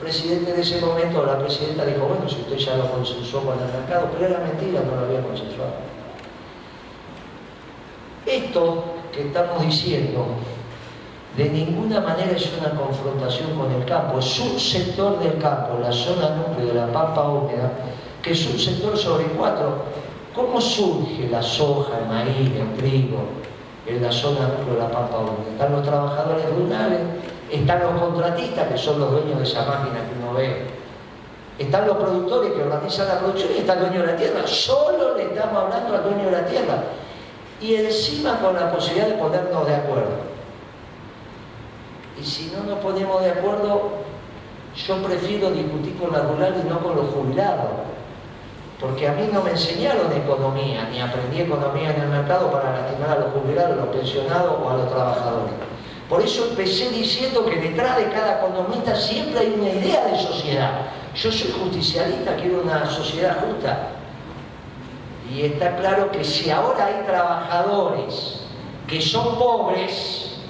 [0.00, 3.72] presidente de ese momento, la presidenta dijo, bueno, si usted ya lo consensuó con el
[3.72, 5.72] mercado, pero era mentira, no lo había consensuado.
[8.26, 10.26] Esto que estamos diciendo
[11.36, 15.92] de ninguna manera es una confrontación con el campo, es un sector del campo, la
[15.92, 17.70] zona núcleo de la pampa húmeda,
[18.20, 19.84] que es un sector sobre cuatro.
[20.34, 23.18] ¿Cómo surge la soja, el maíz, el trigo
[23.86, 25.52] en la zona núcleo de la pampa húmeda?
[25.52, 27.00] Están los trabajadores rurales,
[27.50, 30.66] están los contratistas, que son los dueños de esa máquina que uno ve.
[31.58, 34.46] Están los productores que organizan la producción y está el dueño de la tierra.
[34.46, 36.84] Solo le estamos hablando al dueño de la tierra.
[37.60, 40.30] Y encima con la posibilidad de ponernos de acuerdo.
[42.18, 43.90] Y si no nos ponemos de acuerdo,
[44.74, 47.66] yo prefiero discutir con la rural y no con los jubilados.
[48.80, 53.10] Porque a mí no me enseñaron economía, ni aprendí economía en el mercado para lastimar
[53.10, 55.69] a los jubilados, a los pensionados o a los trabajadores.
[56.10, 60.72] Por eso empecé diciendo que detrás de cada economista siempre hay una idea de sociedad.
[61.14, 63.90] Yo soy justicialista, quiero una sociedad justa.
[65.32, 68.40] Y está claro que si ahora hay trabajadores
[68.88, 70.40] que son pobres,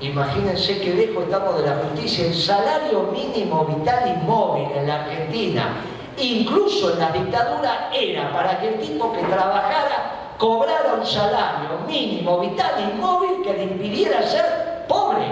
[0.00, 5.02] imagínense qué lejos estamos de la justicia, el salario mínimo vital y móvil en la
[5.04, 5.76] Argentina,
[6.16, 12.40] incluso en la dictadura, era para que el tipo que trabajara cobrara un salario mínimo
[12.40, 15.30] vital y móvil que le impidiera ser pobre.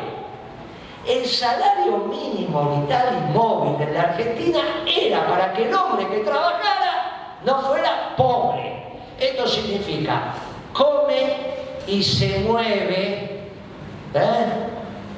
[1.05, 6.21] El salario mínimo vital y móvil en la Argentina era para que el hombre que
[6.21, 9.01] trabajara no fuera pobre.
[9.19, 10.33] Esto significa,
[10.73, 11.39] come
[11.89, 13.51] y se mueve
[14.15, 14.47] ¿eh?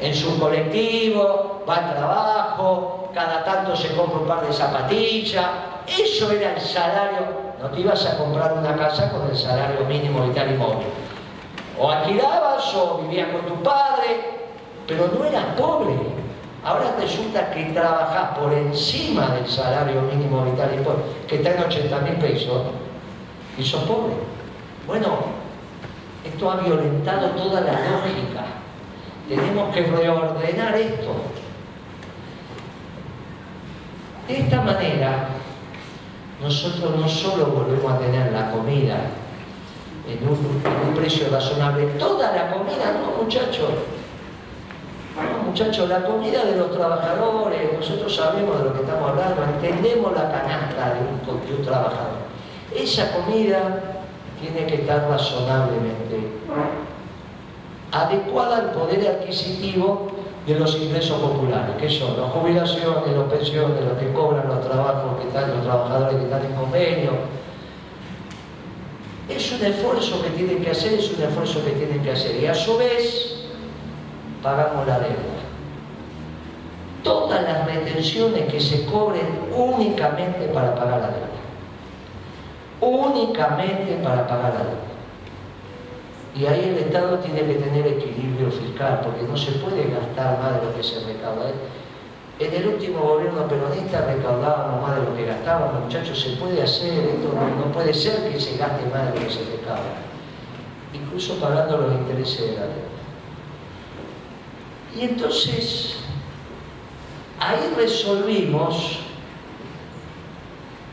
[0.01, 5.51] en su colectivo, va al trabajo, cada tanto se compra un par de zapatillas.
[5.87, 10.27] Eso era el salario no te ibas a comprar una casa con el salario mínimo
[10.27, 10.89] vital y móvil.
[11.79, 14.41] O alquilabas o vivías con tu padre,
[14.89, 15.95] pero no eras pobre.
[16.65, 21.63] Ahora resulta que trabajas por encima del salario mínimo vital y móvil, que está en
[21.63, 22.63] 80 mil pesos,
[23.57, 24.15] y sos pobre.
[24.85, 25.19] Bueno,
[26.25, 28.45] esto ha violentado toda la lógica.
[29.29, 31.15] Tenemos que reordenar esto.
[34.27, 35.29] De esta manera,
[36.43, 38.97] nosotros no solo volvemos a tener la comida
[40.09, 43.71] en un, precio razonable, toda la comida, no muchachos,
[45.17, 50.13] no muchachos, la comida de los trabajadores, nosotros sabemos de lo que estamos hablando, entendemos
[50.13, 52.23] la canasta de un trabajador.
[52.75, 53.81] Esa comida
[54.41, 56.29] tiene que estar razonablemente
[57.93, 60.09] adecuada al poder adquisitivo
[60.47, 65.21] de los ingresos populares, que son las jubilaciones, las pensiones, los que cobran los trabajos
[65.21, 67.11] que están, los trabajadores que están en convenio.
[69.29, 72.43] Es un esfuerzo que tienen que hacer, es un esfuerzo que tienen que hacer.
[72.43, 73.45] Y a su vez,
[74.43, 75.15] pagamos la deuda.
[77.05, 79.27] todas las retenciones que se cobren
[79.57, 81.29] únicamente para pagar la deuda.
[82.81, 84.92] Únicamente para pagar la deuda.
[86.35, 90.61] Y ahí el Estado tiene que tener equilibrio fiscal, porque no se puede gastar más
[90.61, 91.51] de lo que se recauda.
[92.39, 97.05] En el último gobierno peronista recaudábamos más de lo que gastábamos, muchachos, se puede hacer,
[97.05, 100.01] esto no, puede ser que se gaste más de lo que se recauda,
[100.95, 102.93] incluso pagando los intereses de la deuda.
[104.97, 105.97] Y entonces,
[107.39, 109.01] ahí resolvimos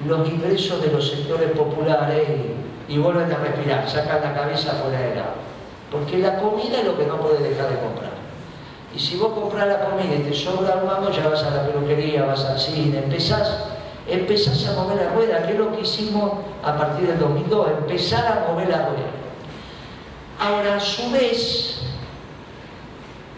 [0.05, 2.27] los ingresos de los sectores populares
[2.97, 5.35] vuelven a respirar, sacan la cabeza fuera del agua.
[5.91, 8.11] Porque la comida es lo que no puedes dejar de comprar.
[8.95, 12.25] Y si vos compras la comida y te sobra mango, ya vas a la peluquería,
[12.25, 13.65] vas al cine, empezás,
[14.07, 16.31] empezás a mover la rueda, que es lo que hicimos
[16.63, 19.09] a partir del 2002, empezar a mover la rueda.
[20.39, 21.81] Ahora, a su vez,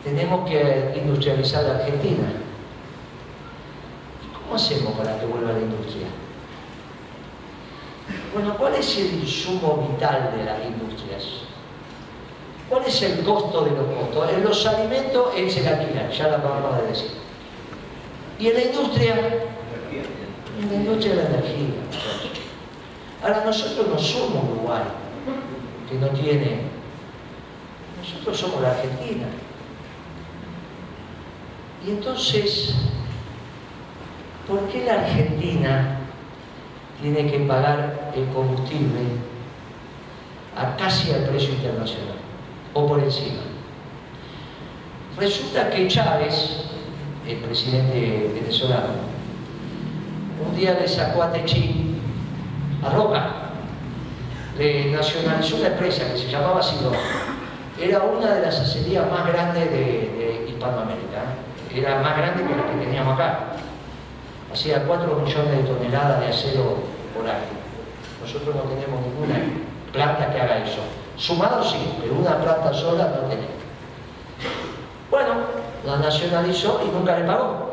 [0.03, 2.31] tenemos que industrializar la Argentina.
[4.23, 6.07] ¿Y cómo hacemos para que vuelva la industria?
[8.33, 11.23] Bueno, ¿cuál es el insumo vital de las industrias?
[12.69, 14.31] ¿Cuál es el costo de los costos?
[14.31, 17.11] En los alimentos es el alquiler, ya lo acabamos de decir.
[18.39, 19.15] Y en la industria,
[20.59, 21.67] en la industria de la energía.
[23.21, 24.83] Ahora nosotros no somos Uruguay,
[25.89, 26.61] que no tiene,
[28.01, 29.27] nosotros somos la Argentina.
[31.85, 32.73] Y entonces,
[34.47, 35.99] ¿por qué la Argentina
[37.01, 39.01] tiene que pagar el combustible
[40.57, 42.21] a casi al precio internacional?
[42.73, 43.41] o por encima.
[45.17, 46.63] Resulta que Chávez,
[47.27, 49.11] el presidente venezolano,
[50.45, 52.01] un día le sacó a Techín,
[52.83, 53.27] a Roca,
[54.57, 56.93] le nacionalizó una empresa que se llamaba Sidón.
[57.79, 61.23] Era una de las acerías más grandes de, Hispanoamérica,
[61.73, 61.79] ¿eh?
[61.79, 63.39] era más grande que la que teníamos acá.
[64.53, 66.77] Hacía 4 millones de toneladas de acero
[67.15, 67.60] por año.
[68.21, 69.35] Nosotros no tenemos ninguna
[69.91, 70.79] planta que haga eso.
[71.17, 73.47] Sumado sí, pero una planta sola no tenía.
[75.09, 75.33] Bueno,
[75.85, 77.71] la nacionalizó y nunca le pagó.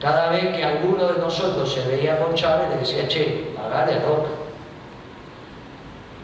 [0.00, 4.28] Cada vez que alguno de nosotros se veía con Chávez, le decía, che, pagale roca.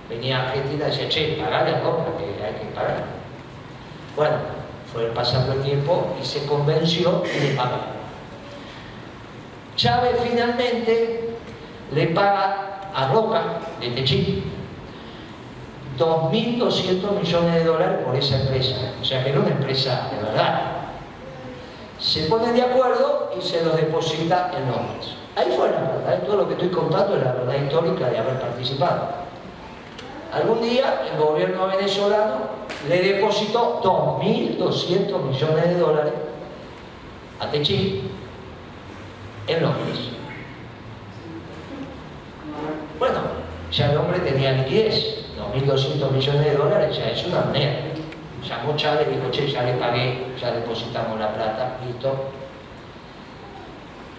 [0.08, 3.04] Venía a Argentina y decía, che, pagale roca, que hay que pagar.
[4.14, 4.36] Bueno,
[4.92, 7.78] fue pasando el tiempo y se convenció le pagó.
[9.76, 11.21] Chávez finalmente
[11.94, 13.42] le paga a Roca,
[13.80, 14.44] de Techín,
[15.98, 18.92] 2.200 millones de dólares por esa empresa.
[19.00, 20.72] O sea que era una empresa de verdad.
[21.98, 25.14] Se pone de acuerdo y se los deposita en Londres.
[25.36, 26.22] Ahí fue la verdad.
[26.26, 29.22] Todo lo que estoy contando es la verdad histórica de haber participado.
[30.32, 36.12] Algún día el gobierno venezolano le depositó 2.200 millones de dólares
[37.38, 38.10] a Techín
[39.46, 40.11] en Londres.
[43.02, 43.18] Bueno,
[43.72, 45.24] ya el hombre tenía liquidez.
[45.36, 47.72] 2.200 millones de dólares ya es una moneda.
[48.48, 52.14] Llamó Chávez y dijo, che, ya le pagué, ya depositamos la plata, listo.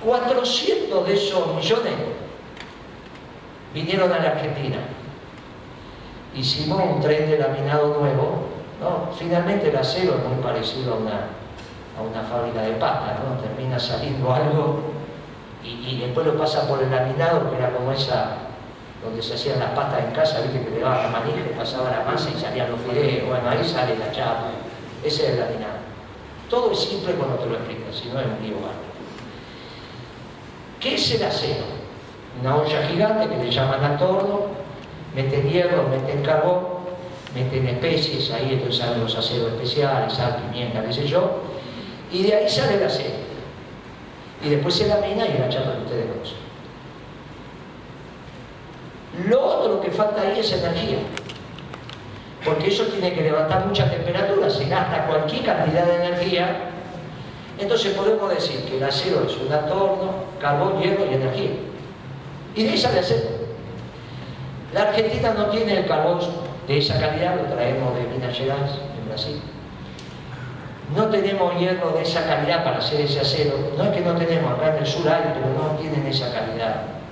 [0.03, 1.93] 400 de esos millones
[3.73, 4.79] vinieron a la Argentina.
[6.36, 8.49] Hicimos un tren de laminado nuevo.
[8.81, 9.15] ¿no?
[9.17, 11.19] Finalmente el acero es muy parecido a una,
[11.97, 13.41] a una fábrica de pasta, ¿no?
[13.41, 14.81] termina saliendo algo
[15.63, 18.51] y, y después lo pasa por el laminado, que era como esa
[19.04, 22.04] donde se hacían las pastas en casa, viste que le daban la manija, pasaba la
[22.10, 24.51] masa y salían los fideos, bueno, ahí sale la chapa,
[25.04, 25.84] ese es el laminado.
[26.49, 28.56] Todo es simple cuando te lo explicas, si no es un lío
[30.80, 31.64] ¿Qué es el acero?
[32.41, 34.47] Una olla gigante que le llaman a torno,
[35.16, 36.64] meten hierro, meten carbón,
[37.34, 41.41] meten especies, ahí entonces salen los aceros especiales, sal, pimienta, qué sé yo,
[42.12, 43.16] y de ahí sale el acero.
[44.43, 46.53] Y después se lamina y la chapa que ustedes conocen.
[49.28, 50.97] Lo otro que falta ahí es energía.
[52.43, 56.70] Porque eso tiene que levantar mucha temperatura, se gasta cualquier cantidad de energía.
[57.59, 61.51] Entonces podemos decir que el acero es un atorno, carbón, hierro y energía.
[62.55, 63.30] Y de ahí sale acero.
[64.74, 66.20] La Argentina no tiene el carbón
[66.68, 69.41] de esa calidad, lo traemos de Minas Gerais, en Brasil.
[70.95, 73.74] No tenemos hierro de esa calidad para hacer ese acero.
[73.78, 77.03] No es que no tenemos, acá en el sur hay, pero no tienen esa calidad.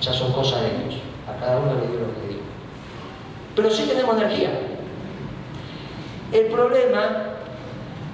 [0.00, 1.00] Ya son cosas de ellos.
[1.28, 2.42] A cada uno le digo lo que le digo.
[3.56, 4.50] Pero sí tenemos energía.
[6.32, 7.34] El problema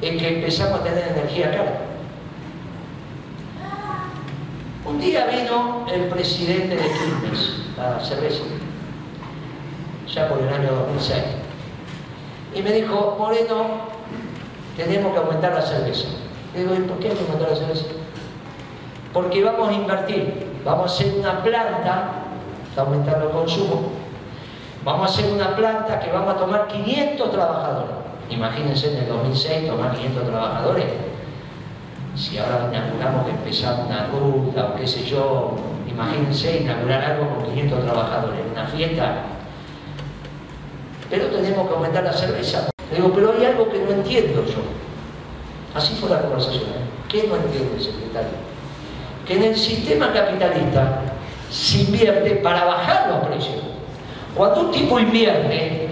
[0.02, 1.80] es que empezamos a tener energía cara.
[4.84, 8.42] Un día vino el presidente de Quilmes, la cerveza,
[10.12, 11.22] ya por el año 2006,
[12.54, 13.88] y me dijo, Moreno,
[14.76, 16.08] tenemos que aumentar la cerveza.
[16.56, 17.86] digo, ¿y por qué hay que mandar a hacer eso?
[19.12, 22.12] Porque vamos a invertir, vamos a hacer una planta,
[22.68, 23.90] está aumentando el consumo,
[24.84, 27.96] vamos a hacer una planta que vamos a tomar 500 trabajadores.
[28.28, 30.84] Imagínense en el 2006 tomar 500 trabajadores.
[32.14, 35.52] Si ahora inauguramos que empezar una ruta o qué sé yo,
[35.88, 39.22] imagínense inaugurar algo con 500 trabajadores, una fiesta.
[41.08, 42.70] Pero tenemos que aumentar la cerveza.
[42.90, 44.62] Le digo, pero hay algo que no entiendo yo.
[45.74, 46.64] Así fue la conversación.
[46.64, 46.86] ¿eh?
[47.08, 48.49] ¿Qué no entiende, secretario?
[49.26, 51.02] Que en el sistema capitalista
[51.50, 53.62] se invierte para bajar los precios.
[54.34, 55.88] Cuando un tipo invierte,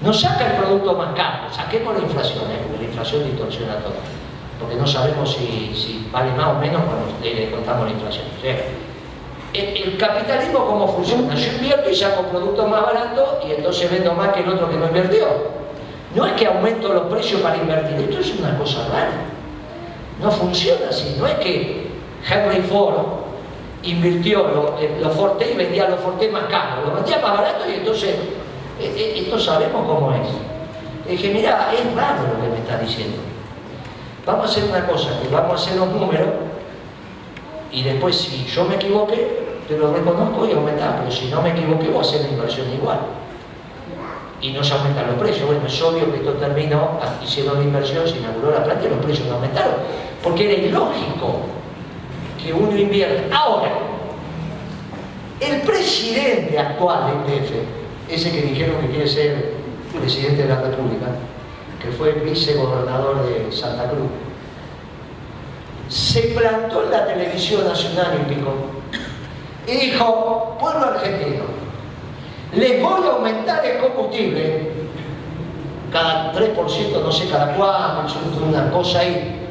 [0.00, 2.58] no saca el producto más caro, saquemos la inflación, ¿eh?
[2.62, 3.94] porque la inflación distorsiona todo,
[4.58, 8.24] porque no sabemos si, vale más o menos cuando le contamos la inflación.
[9.52, 14.28] el, capitalismo cómo funciona, yo invierto y saco productos más baratos y entonces vendo más
[14.30, 15.26] que el otro que no invirtió.
[16.14, 19.12] No es que aumento los precios para invertir, esto es una cosa rara.
[20.20, 21.91] No funciona así, no es que
[22.28, 23.22] Henry Ford
[23.82, 24.46] invirtió
[25.00, 28.16] los Forte y vendía los Forte más caros, lo vendía más barato y entonces
[28.80, 30.28] e, e, esto sabemos cómo es.
[31.06, 33.16] Le dije, mira, es raro lo que me está diciendo.
[34.24, 36.28] Vamos a hacer una cosa, que vamos a hacer los números
[37.72, 41.50] y después si yo me equivoqué, te lo reconozco y aumentar, pero si no me
[41.50, 43.00] equivoqué voy a hacer la inversión igual.
[44.40, 45.46] Y no se aumentan los precios.
[45.46, 48.98] Bueno, es obvio que esto terminó, hicieron la inversión, se inauguró la planta y los
[48.98, 49.74] precios no aumentaron.
[50.20, 51.36] Porque era ilógico
[52.42, 53.36] que uno invierta.
[53.36, 53.72] Ahora,
[55.40, 57.82] el presidente actual del IPF
[58.12, 59.54] ese que dijeron que quiere ser
[59.92, 61.06] presidente de la República,
[61.80, 64.10] que fue vicegobernador de Santa Cruz,
[65.88, 68.54] se plantó en la televisión nacional y pico
[69.66, 71.44] y dijo, pueblo argentino,
[72.54, 74.70] les voy a aumentar el combustible
[75.92, 76.56] cada 3%,
[77.02, 78.14] no sé cada cuánto,
[78.46, 79.41] una cosa ahí.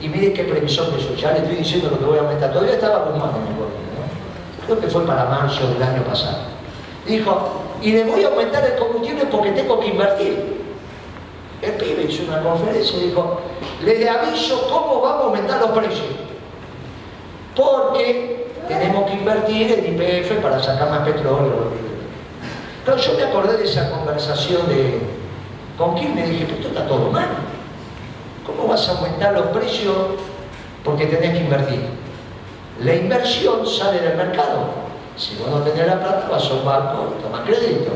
[0.00, 2.52] Y miren qué previsor que soy, ya le estoy diciendo lo que voy a aumentar.
[2.52, 4.66] Todavía estaba con en el ¿no?
[4.66, 6.38] Creo que fue para marzo del año pasado.
[7.06, 7.48] Dijo,
[7.82, 10.60] y le voy a aumentar el combustible porque tengo que invertir.
[11.60, 13.40] El pibe hizo una conferencia y dijo,
[13.84, 16.06] le aviso cómo vamos a aumentar los precios.
[17.54, 21.70] Porque tenemos que invertir en IPF para sacar más petróleo.
[22.84, 25.00] Pero yo me acordé de esa conversación de
[25.76, 27.28] con quién me dije, pero esto está todo mal.
[28.56, 29.94] ¿Cómo vas a aumentar los precios
[30.84, 31.80] porque tenés que invertir?
[32.82, 34.90] La inversión sale del mercado.
[35.16, 37.92] Si vos no tenés la plata, vas a un banco y tomas crédito.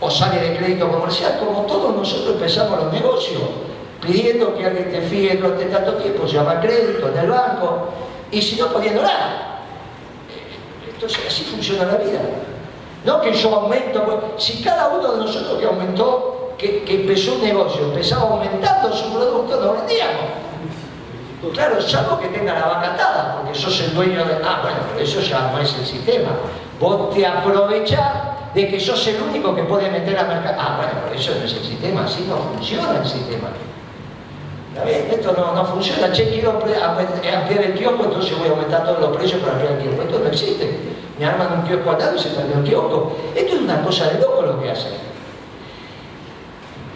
[0.00, 3.42] O sale de crédito comercial, como todos nosotros empezamos los negocios,
[4.00, 7.88] pidiendo que alguien te fíe durante tanto tiempo, se llama crédito en el banco,
[8.30, 9.60] y si no, pudiendo nada.
[10.92, 12.20] Entonces, así funciona la vida.
[13.04, 17.42] No que yo aumento, pues, si cada uno de nosotros que aumentó, que, empezó un
[17.42, 20.42] negocio, empezaba aumentando su producto, no vendíamos.
[21.52, 24.34] Claro, salvo que tenga la vaca atada, porque sos el dueño de...
[24.44, 26.30] Ah, bueno, pero eso ya no es el sistema.
[26.78, 28.12] Vos te aprovechás
[28.54, 30.56] de que sos el único que puede meter a mercado.
[30.56, 33.48] Ah, bueno, pero eso no es el sistema, así no funciona el sistema.
[34.72, 35.08] ¿Está bien?
[35.10, 36.12] Esto no, no funciona.
[36.12, 39.82] Che, quiero ampliar el kiosco, entonces voy a aumentar todos los precios para ampliar el
[39.82, 40.02] kiosco.
[40.02, 40.78] Esto no existe.
[41.18, 43.16] Me arman un kiosco al lado y se perdió el kiosco.
[43.34, 45.11] Esto es una cosa de loco lo que hacen.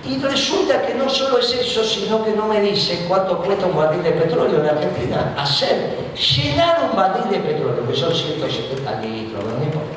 [0.08, 3.76] Y resulta que no solo es eso, sino que no me dice cuánto cuesta un
[3.76, 5.34] barril de petróleo en Argentina.
[5.36, 9.88] Hacer, llenar un barril de petróleo, que son 170 litros, no importa.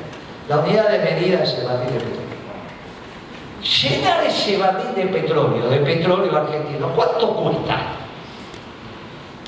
[0.48, 2.20] La unidad de medida es el barril de petróleo.
[3.62, 7.78] Llenar ese barril de petróleo, de petróleo argentino, ¿cuánto cuesta?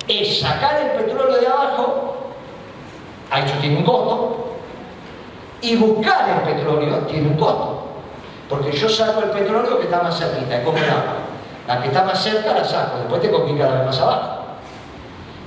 [0.06, 2.16] Es sacar el petróleo de abajo,
[3.34, 4.56] eso tiene un costo,
[5.60, 7.91] y buscar el petróleo tiene un costo.
[8.52, 11.14] Porque yo saco el petróleo que está más cerquita, es como el agua.
[11.66, 14.44] La que está más cerca la saco, después tengo que ir cada vez más abajo.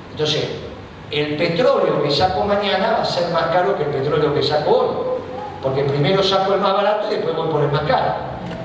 [0.09, 0.49] Entonces,
[1.11, 4.71] el petróleo que saco mañana va a ser más caro que el petróleo que saco
[4.71, 4.87] hoy.
[5.61, 8.13] Porque primero saco el más barato y después voy por el más caro.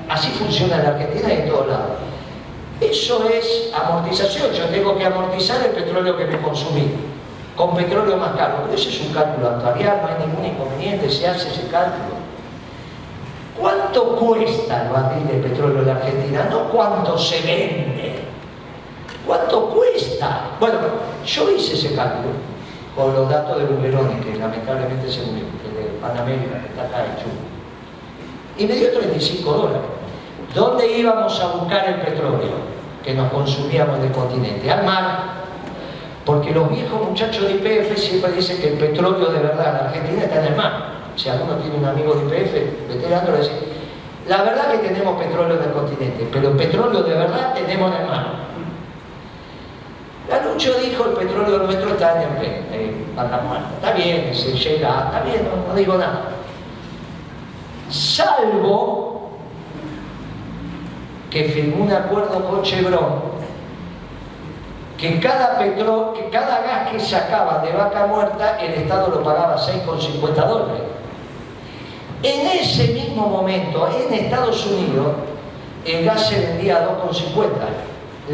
[0.09, 1.91] Así funciona en la Argentina y en todos lados.
[2.79, 4.53] Eso es amortización.
[4.53, 6.89] Yo tengo que amortizar el petróleo que me consumí
[7.55, 8.63] con petróleo más caro.
[8.63, 12.20] Pero ese es un cálculo actuarial, no hay ningún inconveniente, se hace ese cálculo.
[13.61, 16.47] ¿Cuánto cuesta el barril de petróleo de Argentina?
[16.49, 18.15] No cuánto se vende.
[19.25, 20.47] ¿Cuánto cuesta?
[20.59, 20.77] Bueno,
[21.23, 22.33] yo hice ese cálculo
[22.95, 27.05] con los datos de Bumeroni, que lamentablemente se murió, que de Panamérica, que está acá
[27.05, 29.81] en Y me dio 35 dólares.
[30.55, 32.71] ¿Dónde íbamos a buscar el petróleo
[33.03, 34.71] que nos consumíamos del continente?
[34.71, 35.19] Al mar.
[36.25, 40.23] Porque los viejos muchachos de IPF siempre dicen que el petróleo de verdad en Argentina
[40.23, 43.51] está en el mar si alguno tiene un amigo de IPF, veterano, le dice,
[44.27, 48.07] la verdad que tenemos petróleo en el continente, pero petróleo de verdad tenemos en el
[48.07, 48.41] mar.
[50.29, 53.69] Palucho dijo el petróleo nuestro está en eh, muerta.
[53.75, 56.29] Está bien, se llega, está bien, no, digo nada.
[57.89, 59.31] Salvo
[61.29, 63.31] que firmó un acuerdo con Chevron
[64.97, 69.57] que cada petro, que cada gas que sacaba de vaca muerta el Estado lo pagaba
[69.57, 70.83] 6,50 dólares.
[72.23, 75.07] En ese mismo momento, en Estados Unidos,
[75.85, 77.47] el gas se vendía a 2,50.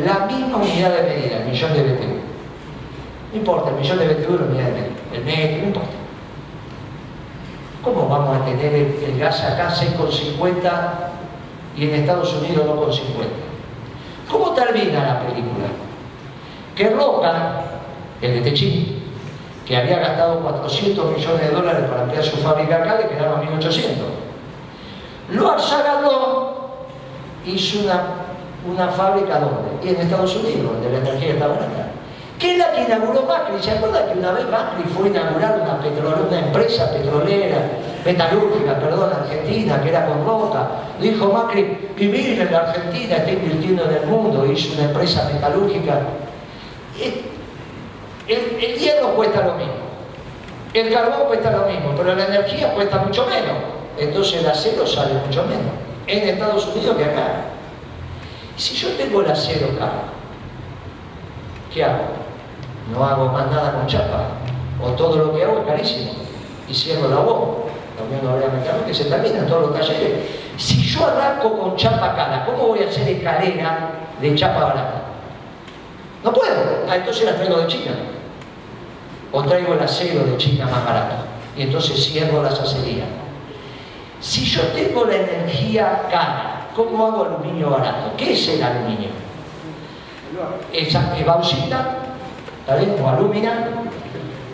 [0.05, 2.17] La misma unidad de medida, el millón de BTU.
[3.31, 4.95] No importa, el millón de BTU es la unidad de medida.
[5.13, 5.89] El metro, no importa.
[7.83, 10.59] ¿Cómo vamos a tener el, gas acá 6,50
[11.77, 13.01] y en Estados Unidos 2,50?
[14.29, 15.67] ¿Cómo termina la película?
[16.75, 17.61] Que Roca,
[18.21, 19.06] el de Techín,
[19.67, 24.05] que había gastado 400 millones de dólares para ampliar su fábrica acá, le quedaban 1800.
[25.31, 26.57] Lo agarró
[27.45, 28.03] hizo una,
[28.65, 29.85] una fábrica donde?
[29.85, 31.87] Y en Estados Unidos, donde la energía está barata.
[32.39, 33.61] ¿Qué es la que inauguró Macri?
[33.61, 37.57] ¿Se acuerda que una vez Macri fue a inaugurar una, petrolera, una empresa petrolera,
[38.05, 40.67] metalúrgica, perdón, argentina, que era con roca?
[41.01, 45.99] Dijo Macri, vivir en la Argentina, está invirtiendo en el mundo, hizo una empresa metalúrgica.
[48.27, 49.73] El, hierro cuesta lo mismo,
[50.73, 53.55] el carbón cuesta lo mismo, pero la energía cuesta mucho menos.
[53.97, 55.71] Entonces el acero sale mucho menos
[56.07, 57.45] en Estados Unidos que acá.
[58.57, 59.91] Si yo tengo el acero acá,
[61.73, 62.05] ¿qué hago?
[62.91, 64.25] No hago más nada con chapa.
[64.83, 66.11] O todo lo que hago es carísimo.
[66.69, 67.65] Y cierro la bomba.
[67.97, 70.19] La Unión Europea que se terminan todos los talleres.
[70.57, 73.89] Si yo arranco con chapa cara, ¿cómo voy a hacer escalera
[74.21, 75.01] de chapa barata?
[76.23, 76.85] No puedo.
[76.89, 77.91] Ah, entonces la traigo de China.
[79.31, 81.15] O traigo el acero de China más barato.
[81.55, 83.07] Y entonces cierro las acerías.
[84.19, 88.13] Si yo tengo la energía cara, ¿cómo hago aluminio barato?
[88.17, 89.09] ¿Qué es el aluminio?
[90.73, 91.97] Esa bauxita,
[92.67, 93.69] o alumina,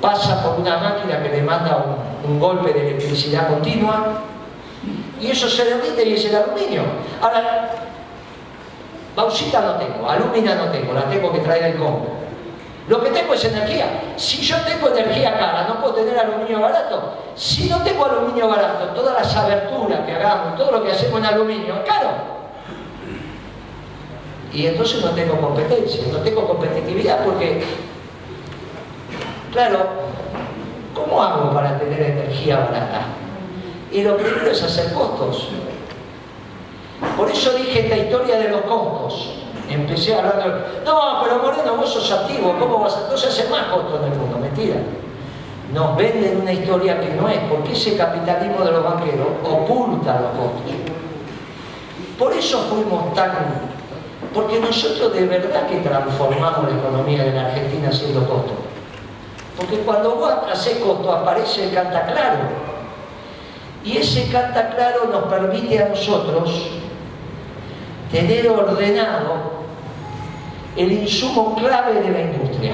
[0.01, 1.85] pasa por una máquina que le manda
[2.25, 4.21] un, golpe de electricidad continua
[5.19, 6.83] y eso se derrite y es el aluminio.
[7.21, 7.69] Ahora,
[9.15, 12.22] bauxita no tengo, alumina no tengo, la tengo que traer el combo.
[12.87, 14.13] Lo que tengo es energía.
[14.17, 17.13] Si yo tengo energía cara, no puedo tener aluminio barato.
[17.35, 21.25] Si no tengo aluminio barato, todas las aberturas que hagamos, todo lo que hacemos en
[21.25, 22.09] aluminio, es caro.
[24.51, 27.63] Y entonces no tengo competencia, no tengo competitividad porque,
[29.51, 29.79] claro,
[30.93, 33.05] ¿cómo hago para tener energía barata?
[33.91, 35.49] Y lo primero es hacer costos.
[37.15, 39.42] Por eso dije esta historia de los costos.
[39.73, 40.45] Empecé hablando,
[40.85, 43.17] no, pero Moreno, vos sos activo, ¿cómo vas a...?
[43.17, 44.75] Se hace más costo en el mundo, mentira.
[45.73, 50.31] Nos venden una historia que no es, porque ese capitalismo de los banqueros oculta los
[50.31, 50.75] costos.
[52.19, 53.31] Por eso fuimos tan...
[54.31, 58.57] Porque nosotros de verdad que transformamos la economía de la Argentina haciendo costos.
[59.57, 62.37] Porque cuando vos haces costo aparece el canta claro.
[63.83, 66.69] Y ese canta claro nos permite a nosotros
[68.11, 69.62] tener ordenado
[70.75, 72.73] el insumo clave de la industria.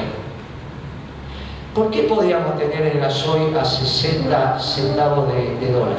[1.73, 5.97] ¿Por qué podíamos tener el gasoil a 60 centavos de, dólar?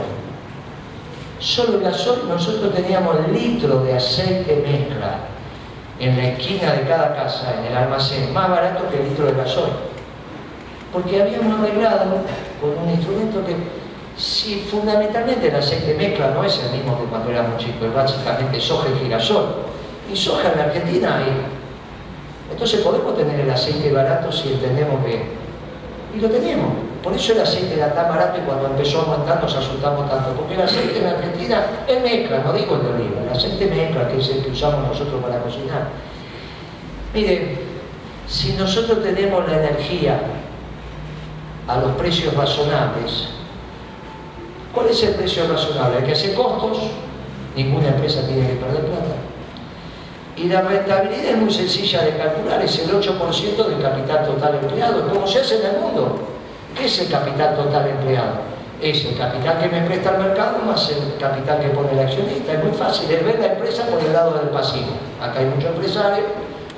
[1.39, 5.19] Solo el gasoil nosotros teníamos litro de aceite mezcla
[5.99, 9.33] en la esquina de cada casa, en el almacén, más barato que el litro de
[9.33, 9.73] gasoil.
[10.93, 12.05] Porque habíamos arreglado
[12.61, 13.55] con un instrumento que,
[14.17, 18.61] si fundamentalmente el aceite mezcla no es el mismo que cuando éramos chicos, es básicamente
[18.61, 19.47] soja y girasol.
[20.13, 21.60] Y soja en Argentina hay
[22.51, 25.23] entonces podemos tener el aceite barato si entendemos que...
[26.15, 26.73] Y lo tenemos.
[27.03, 30.33] Por eso el aceite era tan barato y cuando empezó a aguantar nos asustamos tanto.
[30.33, 34.09] Porque el aceite en Argentina es mezcla, no digo el de oliva, el aceite mezcla,
[34.09, 35.89] que es el que usamos nosotros para cocinar.
[37.15, 37.59] Mire,
[38.27, 40.21] si nosotros tenemos la energía
[41.69, 43.29] a los precios razonables,
[44.75, 45.99] ¿cuál es el precio razonable?
[45.99, 46.79] Hay que hacer costos,
[47.57, 49.20] ninguna empresa tiene que perder plata
[50.41, 55.07] y la rentabilidad es muy sencilla de calcular, es el 8% del capital total empleado,
[55.07, 56.19] como se hace en el mundo.
[56.75, 58.41] ¿Qué es el capital total empleado?
[58.81, 62.55] Es el capital que me presta el mercado más el capital que pone el accionista.
[62.55, 64.93] Es muy fácil, es ver la empresa por el lado del pasivo.
[65.21, 66.27] Acá hay muchos empresarios,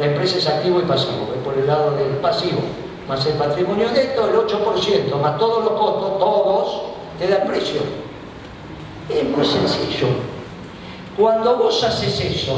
[0.01, 2.63] la empresa es activo y pasivo, es por el lado del pasivo,
[3.09, 6.83] más el patrimonio neto, el 8%, más todos los costos, todos,
[7.17, 7.81] te da el precio.
[9.09, 10.09] Es muy sencillo.
[11.17, 12.57] Cuando vos haces eso,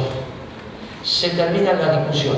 [1.04, 2.36] se termina la discusión.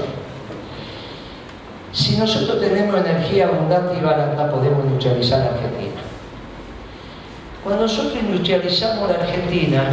[1.93, 6.01] Si nosotros tenemos energía abundante y barata, podemos industrializar la Argentina.
[7.62, 9.84] Cuando nosotros industrializamos la Argentina,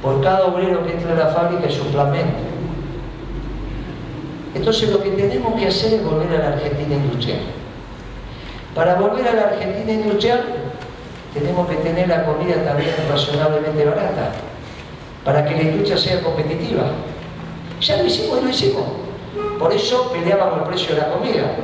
[0.00, 2.12] por cada obrero que entra a la fábrica es un plan
[4.54, 7.40] Entonces lo que tenemos que hacer es volver a la Argentina industrial.
[8.74, 10.44] Para volver a la Argentina industrial
[11.34, 14.30] tenemos que tener la comida también razonablemente barata,
[15.24, 16.84] para que la industria sea competitiva.
[17.80, 18.84] Ya lo hicimos y lo hicimos.
[19.58, 21.56] Por eso peleábamos el precio de la comida,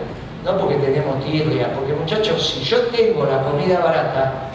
[0.45, 4.51] no porque tenemos tirria, porque muchachos, si yo tengo la comida barata,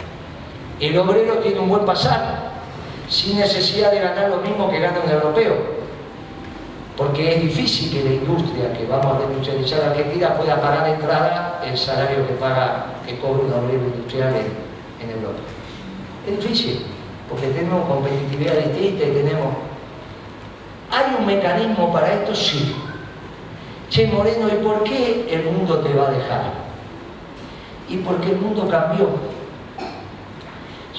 [0.80, 2.52] el obrero tiene un buen pasar,
[3.10, 5.80] sin necesidad de ganar lo mismo que gana un europeo.
[6.96, 10.92] Porque es difícil que la industria que vamos a industrializar en Argentina pueda pagar de
[10.92, 15.40] entrada el salario que paga, que cobra un obrero industrial en, en Europa.
[16.28, 16.86] Es difícil,
[17.30, 19.69] porque tenemos competitividad distinta y tenemos...
[20.92, 22.36] ¿Hay un mecanismo para esto?
[22.36, 22.76] Sí.
[23.90, 26.44] Che Moreno, ¿y por qué el mundo te va a dejar?
[27.88, 29.10] Y porque el mundo cambió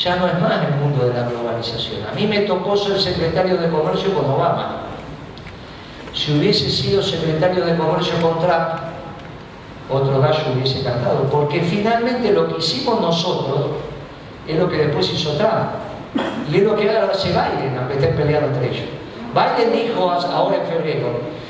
[0.02, 2.00] ya no es más el mundo de la globalización.
[2.10, 4.84] A mí me tocó ser secretario de Comercio con Obama.
[6.14, 8.80] Si hubiese sido secretario de Comercio con Trump,
[9.90, 13.72] otro gallo hubiese cantado, porque finalmente lo que hicimos nosotros
[14.48, 15.68] es lo que después hizo Trump.
[16.50, 18.88] Y es lo que ahora hace Biden, aunque estén peleando entre ellos.
[19.35, 21.09] Biden dijo ahora en febrero,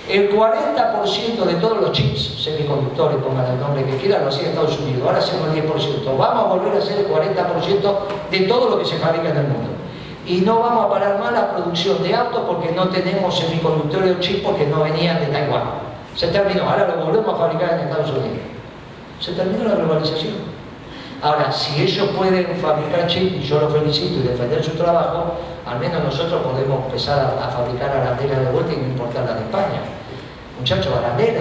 [0.09, 4.78] el 40% de todos los chips semiconductores, pongan el nombre que quieran, lo hacía Estados
[4.81, 6.19] Unidos, ahora hacemos el 10%.
[6.19, 7.94] Vamos a volver a hacer el 40%
[8.31, 9.70] de todo lo que se fabrica en el mundo.
[10.27, 14.20] Y no vamos a parar más la producción de autos porque no tenemos semiconductores o
[14.20, 15.62] chips porque no venían de Taiwán.
[16.16, 18.39] Se terminó, ahora lo volvemos a fabricar en Estados Unidos.
[19.20, 20.59] Se terminó la globalización.
[21.22, 25.34] Ahora, si ellos pueden fabricar chips, y yo los felicito y defender su trabajo,
[25.66, 29.82] al menos nosotros podemos empezar a, fabricar arandelas de vuelta y no importarlas de España.
[30.59, 31.40] Muchachos, arandela,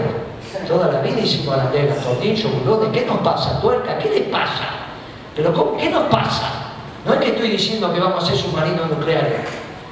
[0.67, 3.61] toda la vida hicimos arandelas, tornillos, bulones, ¿qué nos pasa?
[3.61, 4.65] Tuerca, ¿qué les pasa?
[5.35, 6.49] Pero ¿qué nos pasa?
[7.05, 9.47] No es que estoy diciendo que vamos a hacer submarinos nucleares,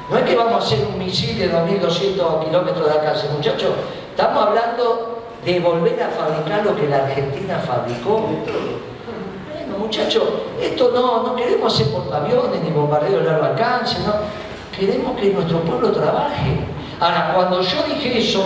[0.09, 3.71] no es que vamos a hacer un misil de 2.200 kilómetros de alcance, muchachos,
[4.09, 8.27] estamos hablando de volver a fabricar lo que la Argentina fabricó.
[9.77, 10.23] Muchachos,
[10.61, 14.13] esto no, no queremos hacer portaaviones ni bombardeos de largo alcance, no.
[14.77, 16.59] Queremos que nuestro pueblo trabaje.
[16.99, 18.43] Ahora, cuando yo dije eso,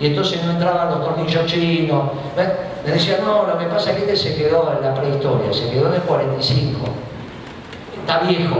[0.00, 2.10] y entonces no entraban los tornillos chinos.
[2.84, 5.70] Me decían, no, lo que pasa es que este se quedó en la prehistoria, se
[5.70, 6.80] quedó en el 45.
[8.00, 8.56] Está viejo.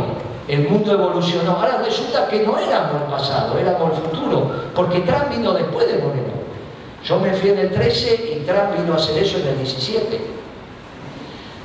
[0.49, 1.53] El mundo evolucionó.
[1.53, 5.95] Ahora resulta que no éramos el pasado, éramos el futuro, porque Trump vino después de
[5.95, 6.35] Moreno.
[7.03, 10.21] Yo me fui en el 13 y Trump vino a hacer eso en el 17.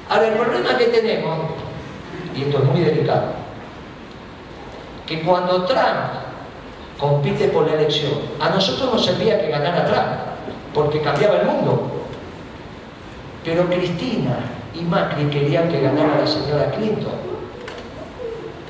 [0.10, 1.38] Ahora, el problema que tenemos,
[2.36, 3.28] y esto es muy delicado,
[5.06, 6.20] que cuando Trump
[7.00, 8.12] compite por la elección.
[8.40, 11.92] A nosotros nos servía que ganara Trump, porque cambiaba el mundo.
[13.44, 14.38] Pero Cristina
[14.76, 17.30] y Macri querían que ganara la señora Clinton.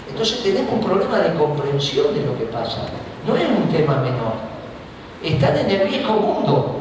[0.09, 2.81] Entonces tenemos un problema de comprensión de lo que pasa.
[3.27, 4.33] No es un tema menor.
[5.23, 6.75] Están en el viejo mundo,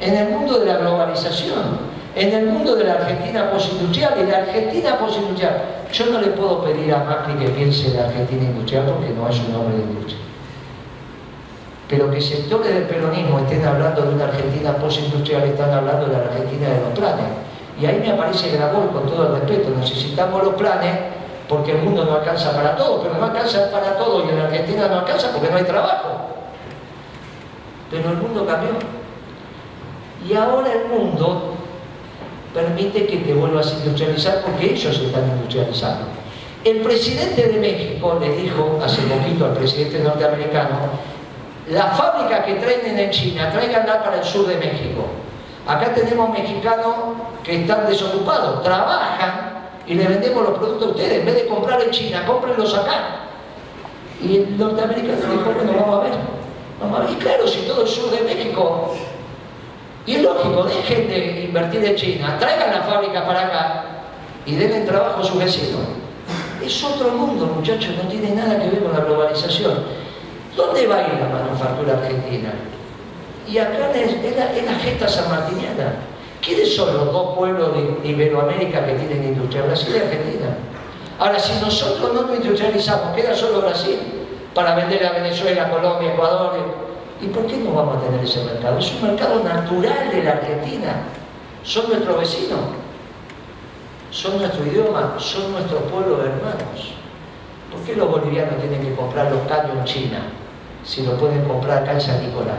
[0.00, 1.78] en el mundo de la globalización,
[2.14, 4.14] en el mundo de la Argentina postindustrial.
[4.20, 5.62] Y la Argentina postindustrial,
[5.92, 9.28] yo no le puedo pedir a Macri que piense en la Argentina industrial porque no
[9.28, 10.22] es un hombre de industria
[11.92, 16.20] pero que sectores del peronismo estén hablando de una Argentina postindustrial, están hablando de la
[16.20, 17.26] Argentina de los planes.
[17.78, 20.98] Y ahí me aparece Grabol, con todo el respeto, necesitamos los planes
[21.46, 24.88] porque el mundo no alcanza para todo, pero no alcanza para todo y en Argentina
[24.88, 26.08] no alcanza porque no hay trabajo.
[27.90, 28.70] Pero el mundo cambió.
[30.26, 31.56] Y ahora el mundo
[32.54, 36.06] permite que te vuelvas a industrializar porque ellos están industrializando.
[36.64, 40.78] El presidente de México le dijo hace poquito al presidente norteamericano
[41.68, 45.06] las fábricas que traen en China, traiganlas para el sur de México.
[45.66, 46.94] Acá tenemos mexicanos
[47.42, 51.20] que están desocupados, trabajan y le vendemos los productos a ustedes.
[51.20, 53.26] En vez de comprar en China, cómprenlos acá.
[54.20, 56.12] Y el norteamericano dijo, bueno, vamos a ver.
[56.80, 57.10] Vamos a ver.
[57.12, 58.94] Y claro, si todo el sur de México...
[60.06, 63.84] Y es lógico, dejen de invertir en China, traigan la fábrica para acá
[64.44, 65.80] y den trabajo a sus vecinos.
[66.64, 69.84] Es otro mundo, muchachos, no tiene nada que ver con la globalización.
[70.56, 72.52] ¿Dónde va a ir la manufactura argentina?
[73.48, 75.94] Y acá es la, la gesta sanmartiniana.
[76.40, 79.62] ¿Quiénes son los dos pueblos de Iberoamérica que tienen industria?
[79.62, 80.56] Brasil y Argentina.
[81.18, 83.98] Ahora, si nosotros no nos industrializamos, queda solo Brasil
[84.52, 86.91] para vender a Venezuela, Colombia, Ecuador.
[87.22, 88.78] ¿Y por qué no vamos a tener ese mercado?
[88.78, 90.94] Es un mercado natural de la Argentina.
[91.62, 92.58] Son nuestros vecinos,
[94.10, 96.94] son nuestro idioma, son nuestros pueblos hermanos.
[97.70, 100.22] ¿Por qué los bolivianos tienen que comprar los caños en China?
[100.84, 102.58] si lo pueden comprar acá en San Nicolás.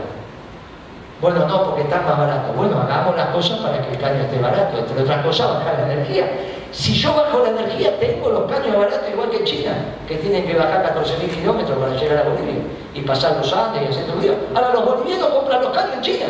[1.20, 2.52] Bueno, no, porque está más barato.
[2.54, 4.78] Bueno, hagamos las cosas para que el caño esté barato.
[4.78, 6.26] Entre otras cosas, bajar la energía.
[6.74, 9.76] Si yo bajo la energía, tengo los caños baratos igual que China,
[10.08, 13.86] que tienen que bajar 14.000 kilómetros para llegar a Bolivia y pasar los Andes y
[13.86, 14.18] hacer todo
[14.54, 16.26] Ahora los bolivianos compran los caños en China,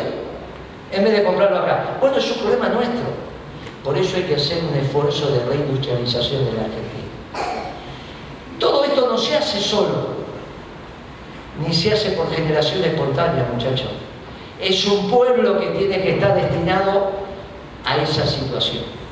[0.91, 1.97] en vez de comprarlo acá.
[1.99, 3.05] Bueno, es un problema nuestro.
[3.83, 7.05] Por eso hay que hacer un esfuerzo de reindustrialización de la Argentina.
[8.59, 10.09] Todo esto no se hace solo,
[11.59, 13.89] ni se hace por generación espontánea, muchachos.
[14.61, 17.11] Es un pueblo que tiene que estar destinado
[17.83, 19.04] a esa situación.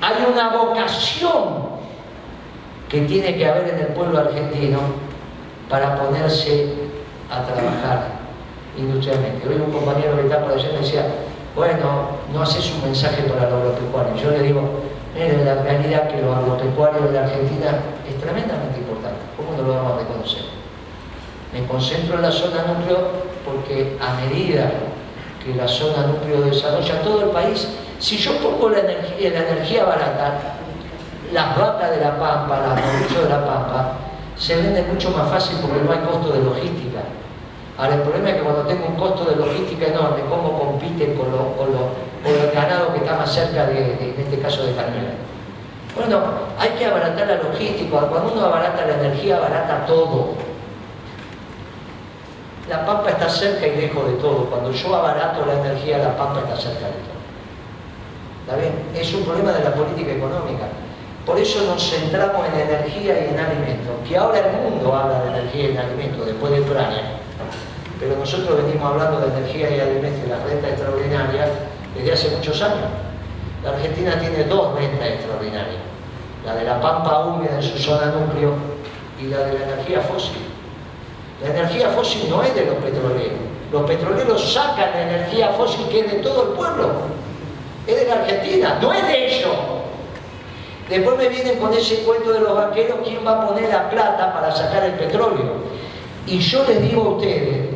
[0.00, 1.80] Hay una vocación
[2.88, 4.78] que tiene que haber en el pueblo argentino
[5.68, 6.74] para ponerse
[7.30, 8.20] a trabajar
[8.76, 9.46] industrialmente.
[9.48, 11.06] Hoy un compañero que está por allá me decía,
[11.54, 14.20] bueno, no haces un mensaje para los agropecuarios.
[14.20, 14.62] Yo le digo,
[15.14, 19.20] miren, la realidad que los agropecuarios de la Argentina es tremendamente importante.
[19.36, 20.42] ¿Cómo no lo vamos a reconocer?
[21.52, 22.98] Me concentro en la zona núcleo
[23.44, 24.70] porque a medida
[25.44, 27.68] que la zona núcleo desarrolla todo el país,
[28.00, 30.32] si yo pongo la energía, barata,
[31.32, 33.92] las vacas de la pampa, las novillos de la pampa,
[34.36, 37.00] se venden mucho más fácil porque no hay costo de logística.
[37.76, 41.28] Ahora, el problema es que cuando tengo un costo de logística enorme, ¿cómo compiten con,
[41.28, 45.12] el ganado que está más cerca, de, en este caso, de Carmela?
[45.94, 46.20] Bueno,
[46.58, 48.00] hay que abaratar la logística.
[48.00, 50.34] Cuando uno abarata la energía, abarata todo.
[52.68, 54.46] La pampa está cerca y lejos de todo.
[54.46, 57.09] Cuando yo abarato la energía, la pampa está cerca de todo.
[58.94, 60.66] Es un problema de la política económica.
[61.26, 63.94] Por eso nos centramos en energía y en alimentos.
[64.08, 67.20] Que ahora el mundo habla de energía y en alimentos, después de Ucrania
[68.00, 71.50] pero nosotros venimos hablando de energía y alimentos y las rentas extraordinarias
[71.94, 72.88] desde hace muchos años.
[73.62, 75.82] La Argentina tiene dos rentas extraordinarias,
[76.46, 78.54] la de la pampa húmeda en su zona núcleo
[79.20, 80.40] y la de la energía fósil.
[81.42, 83.38] La energía fósil no es de los petroleros,
[83.70, 86.92] los petroleros sacan la energía fósil que es de todo el pueblo,
[87.90, 89.56] es de la Argentina, no es de ellos.
[90.88, 94.32] Después me vienen con ese cuento de los banqueros, ¿quién va a poner la plata
[94.32, 95.62] para sacar el petróleo?
[96.26, 97.68] Y yo les digo a ustedes,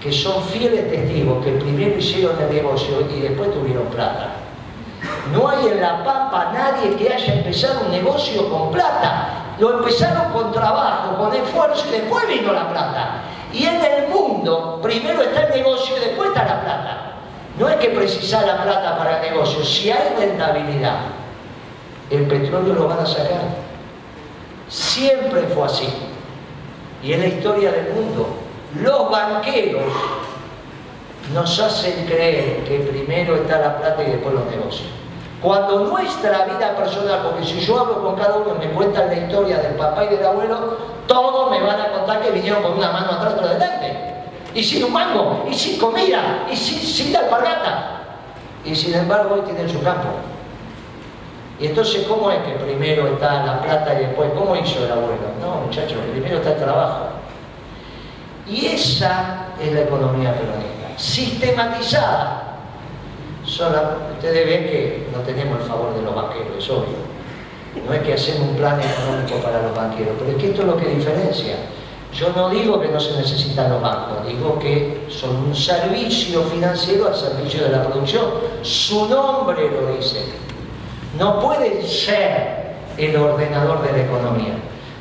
[0.00, 4.34] que son fieles testigos que primero hicieron el negocio y después tuvieron plata.
[5.32, 9.54] No hay en La Pampa nadie que haya empezado un negocio con plata.
[9.58, 13.22] Lo empezaron con trabajo, con esfuerzo y después vino la plata.
[13.52, 17.05] Y en el mundo, primero está el negocio y después está la plata.
[17.58, 19.64] No es que precisa la plata para el negocio.
[19.64, 21.00] Si hay rentabilidad,
[22.10, 23.40] el petróleo lo van a sacar.
[24.68, 25.88] Siempre fue así.
[27.02, 28.28] Y en la historia del mundo,
[28.74, 29.84] los banqueros
[31.32, 34.88] nos hacen creer que primero está la plata y después los negocios.
[35.40, 39.16] Cuando nuestra vida personal, porque si yo hablo con cada uno y me cuentan la
[39.16, 40.76] historia del papá y del abuelo,
[41.06, 44.15] todos me van a contar que vinieron con una mano atrás otra adelante.
[44.56, 48.00] Y sin un mango, y sin comida, y sin, sin alpargata.
[48.64, 50.08] Y sin embargo hoy tienen su campo.
[51.60, 55.28] Y entonces, ¿cómo es que primero está la plata y después, cómo hizo el abuelo?
[55.42, 57.08] No, muchachos, primero está el trabajo.
[58.48, 62.56] Y esa es la economía peronista, sistematizada.
[63.44, 67.04] ustedes ven que no tenemos el favor de los banqueros, es obvio.
[67.86, 70.66] No es que hacemos un plan económico para los banqueros, pero es que esto es
[70.66, 71.56] lo que diferencia.
[72.16, 77.08] Yo no digo que no se necesitan los bancos, digo que son un servicio financiero
[77.08, 78.24] al servicio de la producción.
[78.62, 80.24] Su nombre lo dice.
[81.18, 84.54] No pueden ser el ordenador de la economía.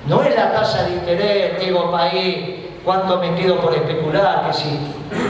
[0.07, 4.79] No es la tasa de interés, digo país, cuánto me quedo por especular, que si,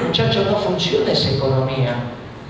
[0.05, 1.93] muchachos, no funciona esa economía,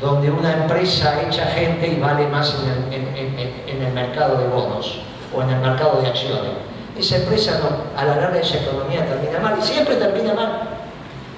[0.01, 2.55] donde una empresa echa gente y vale más
[2.91, 4.99] en el, mercado de bonos
[5.35, 6.51] o en el mercado de acciones.
[6.97, 10.61] Esa empresa no, a la larga esa economía termina mal y siempre termina mal,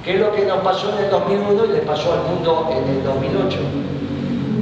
[0.04, 2.98] que es lo que nos pasó en el 2001 y le pasó al mundo en
[2.98, 3.58] el 2008.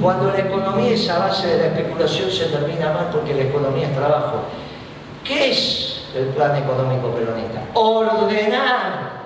[0.01, 3.87] Cuando la economía es a base de la especulación se termina mal porque la economía
[3.87, 4.43] es trabajo.
[5.23, 7.61] ¿Qué es el plan económico peronista.
[7.73, 9.25] Ordenar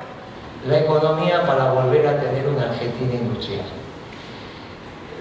[0.68, 3.66] la economía para volver a tener una Argentina industrial.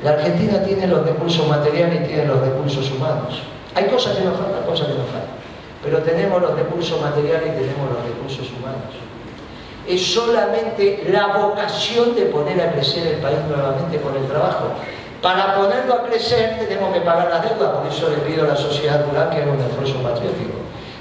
[0.03, 3.43] La Argentina tiene los recursos materiales y tiene los recursos humanos.
[3.75, 5.38] Hay cosas que nos faltan, cosas que nos faltan.
[5.83, 8.95] Pero tenemos los recursos materiales y tenemos los recursos humanos.
[9.87, 14.73] Es solamente la vocación de poner a crecer el país nuevamente con el trabajo.
[15.23, 18.57] Para ponerlo a crecer tenemos que pagar las deudas, por eso le pido a la
[18.57, 20.59] sociedad rural que haga un esfuerzo patriótico.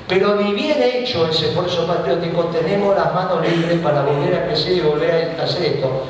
[0.08, 4.74] Pero ni bien hecho ese esfuerzo patriótico, tenemos las manos libres para volver a crecer
[4.74, 6.04] y volver a hacer esto.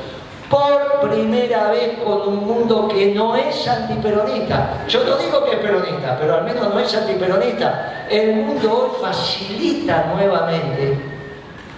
[0.48, 4.84] Por primera vez con un mundo que no es antiperonista.
[4.88, 8.06] Yo no digo que es peronista, pero al menos no es antiperonista.
[8.10, 10.98] El mundo hoy facilita nuevamente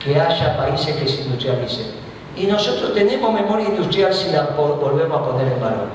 [0.02, 1.86] que haya países que se industrialicen.
[2.36, 5.88] Y nosotros tenemos memoria industrial si la volvemos a poner en valor.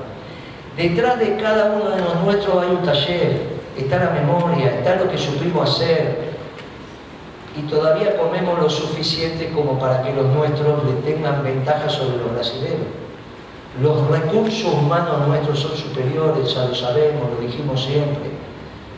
[0.76, 3.40] Detrás de cada uno de los nuestros hay un taller,
[3.78, 6.35] está la memoria, está lo que supimos hacer,
[7.56, 12.34] y todavía comemos lo suficiente como para que los nuestros le tengan ventaja sobre los
[12.34, 12.88] brasileños.
[13.80, 18.30] Los recursos humanos nuestros son superiores, ya lo sabemos, lo dijimos siempre.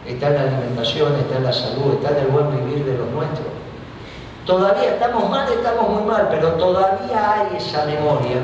[0.07, 3.09] Está en la alimentación, está en la salud, está en el buen vivir de los
[3.11, 3.47] nuestros.
[4.45, 8.39] Todavía estamos mal, estamos muy mal, pero todavía hay esa memoria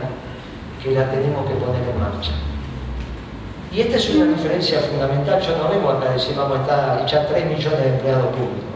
[0.83, 2.33] que la tenemos que poner en marcha.
[3.73, 5.41] Y esta es una diferencia fundamental.
[5.41, 8.74] Yo no vengo acá a decir vamos a echar 3 millones de empleados públicos.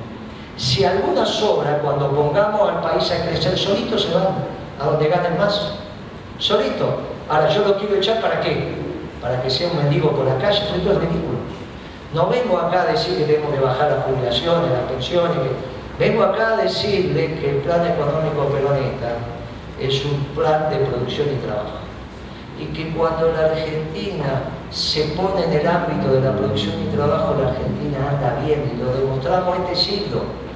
[0.59, 4.27] Si alguna sobra, cuando pongamos al país a crecer solito, se van
[4.81, 5.75] a donde ganen más.
[6.39, 6.99] Solito.
[7.29, 8.75] Ahora, yo lo quiero echar para qué?
[9.23, 10.59] Para que sea un mendigo por la calle.
[10.59, 11.39] Esto es ridículo.
[12.13, 15.37] No vengo acá a decir que tenemos que bajar las jubilaciones, las pensiones.
[15.97, 19.15] Vengo acá a decirle que el plan económico peronista
[19.81, 21.79] es un plan de producción y trabajo.
[22.59, 27.37] Y que cuando la Argentina se pone en el ámbito de la producción y trabajo,
[27.41, 30.48] la Argentina anda bien y lo demostramos este siglo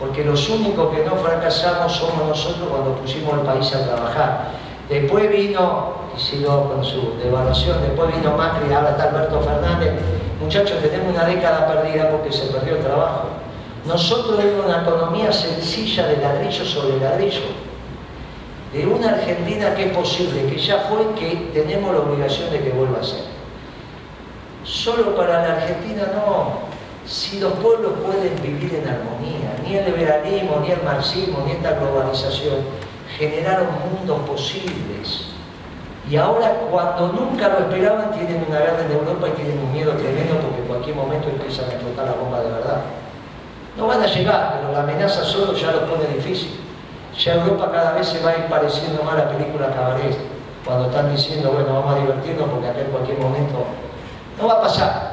[0.00, 4.48] porque los únicos que no fracasamos somos nosotros cuando pusimos el país a trabajar.
[4.88, 9.92] Después vino, y sigo con su devaluación, después vino Macri, ahora está Alberto Fernández.
[10.40, 13.28] Muchachos, tenemos una década perdida porque se perdió el trabajo.
[13.84, 17.42] Nosotros tenemos una economía sencilla de ladrillo sobre ladrillo.
[18.72, 22.70] De una Argentina que es posible, que ya fue, que tenemos la obligación de que
[22.70, 23.24] vuelva a ser.
[24.64, 26.69] Solo para la Argentina no,
[27.06, 31.72] si los pueblos pueden vivir en armonía, ni el liberalismo, ni el marxismo, ni esta
[31.72, 32.56] globalización
[33.18, 35.26] generaron mundos posibles.
[36.08, 39.92] Y ahora, cuando nunca lo esperaban, tienen una guerra en Europa y tienen un miedo
[39.92, 42.80] tremendo porque en cualquier momento empiezan a explotar la bomba de verdad.
[43.76, 46.60] No van a llegar, pero la amenaza solo ya lo pone difícil.
[47.16, 50.16] Ya Europa cada vez se va a ir pareciendo más a la película Cabaret,
[50.64, 53.64] cuando están diciendo, bueno, vamos a divertirnos porque acá en cualquier momento
[54.40, 55.09] no va a pasar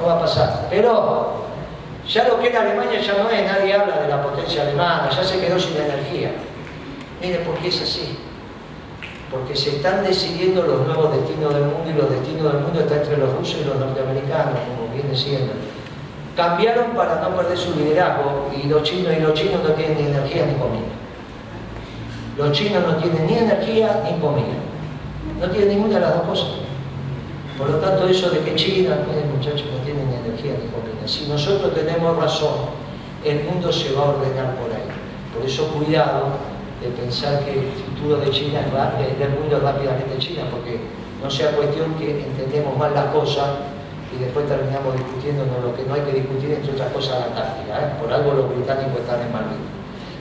[0.00, 0.66] no va a pasar.
[0.70, 1.44] Pero
[2.08, 5.22] ya lo que era Alemania ya no es, nadie habla de la potencia alemana, ya
[5.22, 6.32] se quedó sin energía.
[7.20, 8.18] Mire, ¿por qué es así?
[9.30, 12.98] Porque se están decidiendo los nuevos destinos del mundo y los destinos del mundo están
[12.98, 15.52] entre los rusos y los norteamericanos, como viene siendo.
[16.34, 20.06] Cambiaron para no perder su liderazgo y los chinos y los chinos no tienen ni
[20.06, 20.90] energía ni comida.
[22.38, 24.56] Los chinos no tienen ni energía ni comida.
[25.38, 26.48] No tienen ninguna de las dos cosas.
[27.58, 29.66] Por lo tanto, eso de que China, miren muchachos,
[31.06, 32.70] Si nosotros tenemos razón,
[33.24, 34.88] el mundo se va a ordenar por ahí.
[35.34, 36.28] Por eso cuidado
[36.80, 40.80] de pensar que el futuro de China es del mundo rápidamente China, porque
[41.22, 43.48] no sea cuestión que entendemos mal las cosas
[44.16, 47.78] y después terminamos discutiendo lo que no hay que discutir, entre otras cosas, la táctica.
[47.78, 47.92] ¿eh?
[48.00, 49.70] Por algo los británicos están en Malvinas.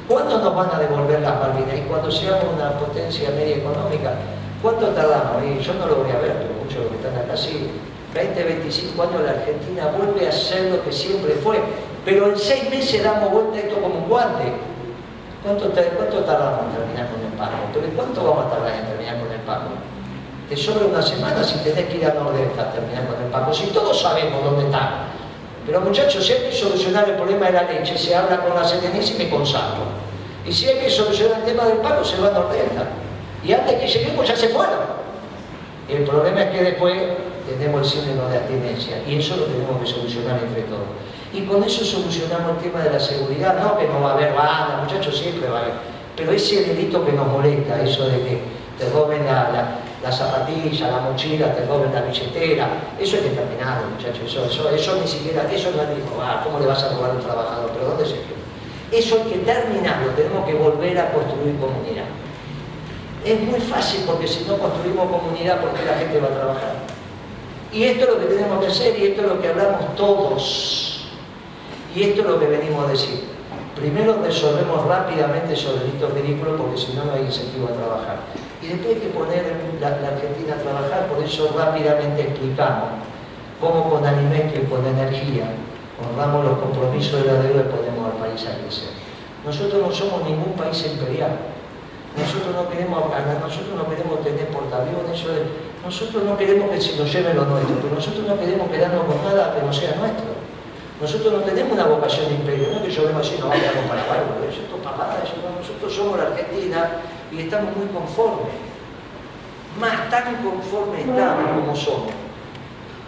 [0.07, 1.79] ¿Cuándo nos van a devolver las Malvinas?
[1.79, 4.13] Y cuando seamos una potencia media económica,
[4.61, 5.41] ¿cuánto tardamos?
[5.47, 7.71] Y yo no lo voy a ver, pero muchos que están acá sí,
[8.13, 11.59] 20, 25 años la Argentina vuelve a ser lo que siempre fue,
[12.03, 14.53] pero en seis meses damos vuelta esto como un guante.
[15.43, 17.69] ¿Cuánto, tardamos en terminar con el pago?
[17.73, 19.69] ¿Pero cuánto vamos a tardar en terminar con el pago?
[20.49, 23.53] Te sobra una semana si tenés que ir a Nordesta a terminar con el pago,
[23.53, 25.05] si todos sabemos dónde está.
[25.65, 28.67] Pero muchachos, si hay que solucionar el problema de la leche, se habla con la
[28.67, 29.81] Serenísima y con Santo.
[30.45, 32.87] Y si hay que solucionar el tema del pago, se va a Nordesta.
[33.43, 34.79] Y antes que lleguemos ya se fueron.
[35.87, 36.93] El problema es que después
[37.57, 40.87] tenemos el síndrome de abstinencia y eso lo tenemos que solucionar entre todos.
[41.33, 44.33] Y con eso solucionamos el tema de la seguridad, no que no va a haber
[44.33, 45.73] banda, muchachos, siempre va a haber,
[46.15, 48.41] pero ese delito que nos molesta, eso de que
[48.79, 52.67] te roben la, zapatilla, la mochila, te roben la billetera,
[52.99, 56.59] eso hay que terminarlo, muchachos, eso, eso, ni siquiera, eso no es ni robar, ¿cómo
[56.59, 57.71] le vas a robar a un trabajador?
[57.73, 58.39] ¿Pero dónde se queda?
[58.91, 62.09] Eso hay que terminarlo, tenemos que volver a construir comunidad.
[63.23, 66.98] Es muy fácil porque si no construimos comunidad, porque la gente va a trabajar?
[67.71, 71.07] Y esto es lo que tenemos que hacer y esto es lo que hablamos todos.
[71.95, 73.23] Y esto es lo que venimos a decir.
[73.75, 78.17] Primero resolvemos rápidamente esos delitos ridículos porque si no, no hay incentivo a trabajar.
[78.61, 82.89] Y después hay que poner la, Argentina a trabajar, por eso rápidamente explicamos
[83.61, 85.45] cómo con alimento y con energía
[85.95, 88.89] honramos los compromisos de la deuda y ponemos al país a crecer.
[89.45, 91.37] Nosotros no somos ningún país imperial.
[92.17, 95.23] Nosotros no queremos nosotros no queremos tener portaaviones,
[95.83, 99.23] nosotros no queremos que se nos lleven lo nuestro, pero nosotros no queremos quedarnos con
[99.23, 100.39] nada que no sea nuestro.
[101.01, 104.01] Nosotros no tenemos una vocación de imperio, no es que yo así, no vamos para
[104.03, 104.69] algo, eso es
[105.23, 106.89] eso nosotros somos la Argentina
[107.31, 108.53] y estamos muy conformes.
[109.79, 112.11] Más tan conformes estamos como somos,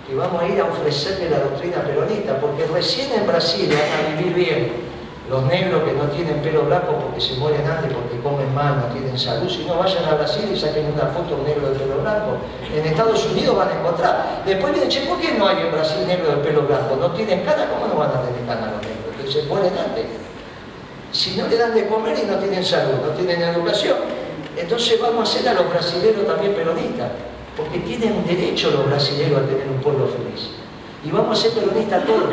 [0.08, 4.18] que vamos a ir a ofrecerle la doctrina peronista, porque recién en Brasil van a
[4.18, 4.91] vivir bien
[5.32, 8.86] los negros que no tienen pelo blanco porque se mueren antes, porque comen mal, no
[8.94, 12.02] tienen salud, si no vayan a Brasil y saquen una foto un negro de pelo
[12.02, 12.36] blanco.
[12.76, 14.44] En Estados Unidos van a encontrar.
[14.46, 16.98] Después dicen, che, ¿por qué no hay en Brasil negro de pelo blanco?
[17.00, 19.08] No tienen cara, ¿cómo no van a tener cara los negros?
[19.12, 20.06] Entonces se mueren antes.
[21.14, 23.98] Si no le dan de comer y no tienen salud, no tienen educación,
[24.58, 27.10] entonces vamos a hacer a los brasileños también peronistas,
[27.56, 30.61] porque tienen derecho los brasileños a tener un pueblo feliz.
[31.04, 32.30] Y vamos a ser peronistas todos,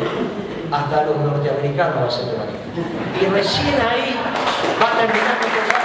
[0.71, 3.21] hasta los norteamericanos va a ser peronistas.
[3.21, 4.15] Y recién ahí
[4.81, 5.78] va a terminar nuestro